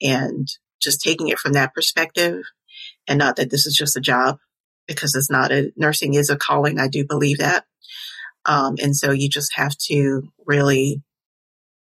And 0.02 0.48
just 0.80 1.00
taking 1.00 1.28
it 1.28 1.38
from 1.38 1.52
that 1.52 1.74
perspective 1.74 2.42
and 3.06 3.18
not 3.18 3.36
that 3.36 3.50
this 3.50 3.66
is 3.66 3.74
just 3.74 3.96
a 3.96 4.00
job 4.00 4.38
because 4.86 5.14
it's 5.14 5.30
not 5.30 5.52
a 5.52 5.72
nursing 5.76 6.14
is 6.14 6.30
a 6.30 6.36
calling. 6.36 6.78
I 6.78 6.88
do 6.88 7.04
believe 7.06 7.38
that. 7.38 7.64
Um, 8.44 8.76
and 8.82 8.94
so 8.94 9.10
you 9.10 9.28
just 9.28 9.54
have 9.56 9.76
to 9.88 10.32
really 10.46 11.02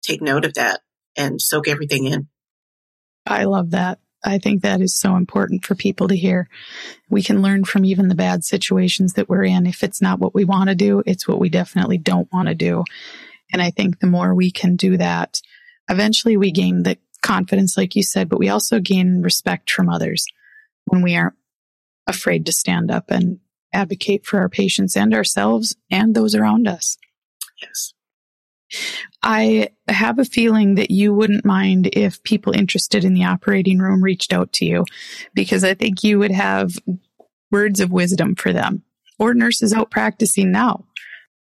take 0.03 0.23
note 0.23 0.45
of 0.45 0.55
that 0.55 0.81
and 1.17 1.41
soak 1.41 1.69
everything 1.69 2.07
in. 2.07 2.29
I 3.27 3.45
love 3.45 3.71
that. 3.73 3.99
I 4.25 4.39
think 4.39 4.63
that 4.63 4.81
is 4.81 4.99
so 4.99 5.17
important 5.17 5.65
for 5.65 5.75
people 5.75 6.09
to 6.09 6.17
hear. 6.17 6.49
We 7.09 7.23
can 7.23 7.43
learn 7.43 7.65
from 7.65 7.85
even 7.85 8.09
the 8.09 8.15
bad 8.15 8.45
situations 8.45 9.15
that 9.15 9.29
we're 9.29 9.45
in. 9.45 9.67
If 9.67 9.85
it's 9.85 10.03
not 10.03 10.19
what 10.19 10.35
we 10.35 10.45
want 10.45 10.69
to 10.69 10.75
do, 10.75 11.03
it's 11.07 11.29
what 11.29 11.39
we 11.39 11.49
definitely 11.49 11.99
don't 11.99 12.33
want 12.33 12.49
to 12.49 12.55
do. 12.55 12.85
And 13.53 13.63
I 13.63 13.71
think 13.71 14.01
the 14.01 14.09
more 14.09 14.35
we 14.35 14.51
can 14.51 14.75
do 14.75 14.97
that, 14.97 15.41
eventually 15.89 16.37
we 16.37 16.51
gain 16.51 16.83
the 16.83 16.99
confidence, 17.23 17.77
like 17.77 17.95
you 17.95 18.03
said, 18.03 18.29
but 18.29 18.39
we 18.39 18.49
also 18.49 18.81
gain 18.81 19.23
respect 19.23 19.71
from 19.71 19.89
others 19.89 20.27
when 20.87 21.03
we 21.03 21.17
aren't 21.17 21.35
afraid 22.07 22.47
to 22.47 22.53
stand 22.53 22.91
up 22.91 23.11
and 23.11 23.39
advocate 23.73 24.25
for 24.25 24.39
our 24.39 24.49
patients 24.49 24.97
and 24.97 25.15
ourselves 25.15 25.77
and 25.91 26.15
those 26.15 26.35
around 26.35 26.67
us. 26.67 26.97
Yes. 27.63 27.93
I 29.23 29.71
have 29.89 30.19
a 30.19 30.25
feeling 30.25 30.77
that 30.77 30.91
you 30.91 31.15
wouldn't 31.15 31.45
mind 31.45 31.89
if 31.93 32.23
people 32.23 32.53
interested 32.53 33.05
in 33.05 33.15
the 33.15 33.25
operating 33.25 33.79
room 33.79 34.03
reached 34.03 34.33
out 34.33 34.53
to 34.55 34.65
you 34.65 34.85
because 35.35 35.65
I 35.65 35.75
think 35.75 36.03
you 36.03 36.19
would 36.19 36.33
have 36.33 36.73
words 37.51 37.81
of 37.81 37.93
wisdom 37.93 38.35
for 38.35 38.53
them 38.53 38.83
or 39.19 39.35
nurses 39.35 39.73
out 39.73 39.91
practicing 39.91 40.53
now. 40.53 40.85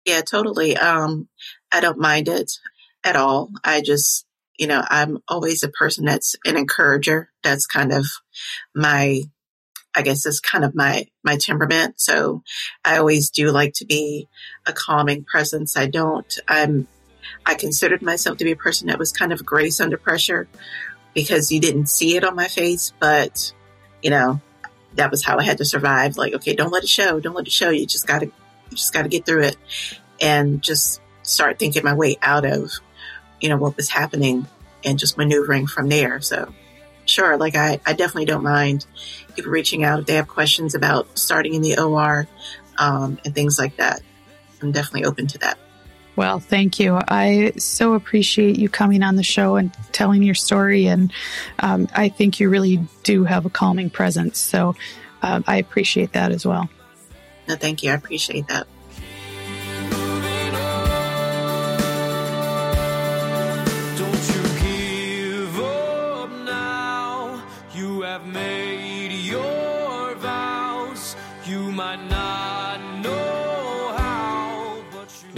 Yeah, 0.05 0.21
totally. 0.21 0.75
Um, 0.75 1.29
I 1.71 1.79
don't 1.79 1.99
mind 1.99 2.27
it 2.27 2.51
at 3.03 3.15
all. 3.15 3.49
I 3.63 3.81
just, 3.81 4.25
you 4.59 4.67
know, 4.67 4.83
I'm 4.87 5.19
always 5.27 5.63
a 5.63 5.69
person 5.69 6.05
that's 6.05 6.35
an 6.45 6.57
encourager. 6.57 7.31
That's 7.41 7.65
kind 7.65 7.93
of 7.93 8.05
my, 8.75 9.21
I 9.95 10.01
guess 10.01 10.25
is 10.25 10.39
kind 10.39 10.65
of 10.65 10.75
my, 10.75 11.07
my 11.23 11.37
temperament. 11.37 11.99
So 11.99 12.43
I 12.83 12.97
always 12.97 13.29
do 13.29 13.51
like 13.51 13.73
to 13.75 13.85
be 13.85 14.27
a 14.65 14.73
calming 14.73 15.23
presence. 15.23 15.77
I 15.77 15.87
don't, 15.87 16.37
I'm 16.47 16.87
I 17.45 17.55
considered 17.55 18.01
myself 18.01 18.37
to 18.37 18.43
be 18.43 18.51
a 18.51 18.55
person 18.55 18.87
that 18.87 18.99
was 18.99 19.11
kind 19.11 19.31
of 19.31 19.45
grace 19.45 19.79
under 19.79 19.97
pressure 19.97 20.47
because 21.13 21.51
you 21.51 21.59
didn't 21.59 21.87
see 21.87 22.15
it 22.15 22.23
on 22.23 22.35
my 22.35 22.47
face, 22.47 22.93
but 22.99 23.53
you 24.01 24.09
know, 24.09 24.41
that 24.95 25.11
was 25.11 25.23
how 25.23 25.37
I 25.37 25.43
had 25.43 25.57
to 25.59 25.65
survive. 25.65 26.17
Like, 26.17 26.33
okay, 26.33 26.53
don't 26.55 26.71
let 26.71 26.83
it 26.83 26.89
show. 26.89 27.19
Don't 27.19 27.35
let 27.35 27.47
it 27.47 27.51
show. 27.51 27.69
You 27.69 27.85
just 27.85 28.07
gotta, 28.07 28.25
you 28.25 28.77
just 28.77 28.93
gotta 28.93 29.09
get 29.09 29.25
through 29.25 29.43
it 29.43 29.57
and 30.21 30.61
just 30.61 31.01
start 31.23 31.59
thinking 31.59 31.83
my 31.83 31.93
way 31.93 32.17
out 32.21 32.45
of, 32.45 32.71
you 33.39 33.49
know, 33.49 33.57
what 33.57 33.77
was 33.77 33.89
happening 33.89 34.47
and 34.83 34.99
just 34.99 35.17
maneuvering 35.17 35.67
from 35.67 35.89
there. 35.89 36.21
So 36.21 36.53
sure, 37.05 37.37
like 37.37 37.55
I, 37.55 37.79
I 37.85 37.93
definitely 37.93 38.25
don't 38.25 38.43
mind 38.43 38.85
people 39.35 39.51
reaching 39.51 39.83
out 39.83 39.99
if 39.99 40.05
they 40.05 40.15
have 40.15 40.27
questions 40.27 40.75
about 40.75 41.17
starting 41.17 41.53
in 41.53 41.61
the 41.61 41.79
OR, 41.79 42.27
um, 42.77 43.19
and 43.25 43.33
things 43.33 43.57
like 43.59 43.77
that. 43.77 44.01
I'm 44.61 44.71
definitely 44.71 45.05
open 45.05 45.27
to 45.27 45.37
that. 45.39 45.57
Well, 46.15 46.39
thank 46.39 46.79
you. 46.79 46.99
I 47.07 47.53
so 47.57 47.95
appreciate 47.95 48.57
you 48.57 48.69
coming 48.69 49.01
on 49.01 49.15
the 49.15 49.23
show 49.23 49.55
and 49.55 49.73
telling 49.91 50.21
your 50.21 50.35
story. 50.35 50.85
And 50.85 51.11
um, 51.59 51.87
I 51.95 52.09
think 52.09 52.39
you 52.39 52.49
really 52.49 52.79
do 53.03 53.23
have 53.23 53.45
a 53.45 53.49
calming 53.49 53.89
presence. 53.89 54.37
So 54.37 54.75
uh, 55.23 55.41
I 55.47 55.57
appreciate 55.57 56.13
that 56.13 56.31
as 56.31 56.45
well. 56.45 56.69
No, 57.47 57.55
thank 57.55 57.83
you. 57.83 57.91
I 57.91 57.95
appreciate 57.95 58.47
that. 58.47 58.67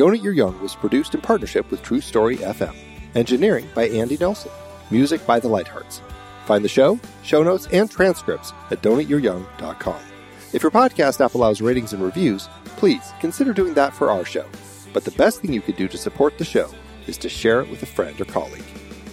Don't 0.06 0.16
Eat 0.16 0.22
Your 0.22 0.34
Young 0.34 0.62
was 0.62 0.76
produced 0.76 1.16
in 1.16 1.22
partnership 1.22 1.72
with 1.72 1.82
True 1.82 2.00
Story 2.00 2.38
FM. 2.38 2.76
Engineering 3.16 3.68
by 3.74 3.88
Andy 3.88 4.18
Nelson. 4.18 4.52
Music 4.92 5.26
by 5.26 5.40
The 5.40 5.48
Lighthearts. 5.48 6.04
Find 6.46 6.64
the 6.64 6.70
show, 6.70 7.00
show 7.24 7.42
notes, 7.42 7.68
and 7.72 7.90
transcripts 7.90 8.54
at 8.70 8.84
don'teatyouryoung.com. 8.84 10.00
If 10.54 10.62
your 10.62 10.70
podcast 10.70 11.26
app 11.26 11.34
allows 11.34 11.60
ratings 11.60 11.92
and 11.92 12.04
reviews, 12.04 12.48
please 12.78 13.14
consider 13.20 13.52
doing 13.52 13.74
that 13.74 13.96
for 13.96 14.12
our 14.12 14.26
show. 14.26 14.46
But 14.94 15.06
the 15.06 15.12
best 15.18 15.42
thing 15.42 15.52
you 15.52 15.62
could 15.62 15.76
do 15.76 15.88
to 15.88 15.98
support 15.98 16.38
the 16.38 16.46
show 16.46 16.70
is 17.08 17.18
to 17.18 17.28
share 17.28 17.62
it 17.62 17.70
with 17.72 17.82
a 17.82 17.88
friend 17.88 18.22
or 18.22 18.26
colleague. 18.26 18.62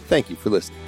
Thank 0.09 0.29
you 0.29 0.37
for 0.37 0.51
listening. 0.51 0.79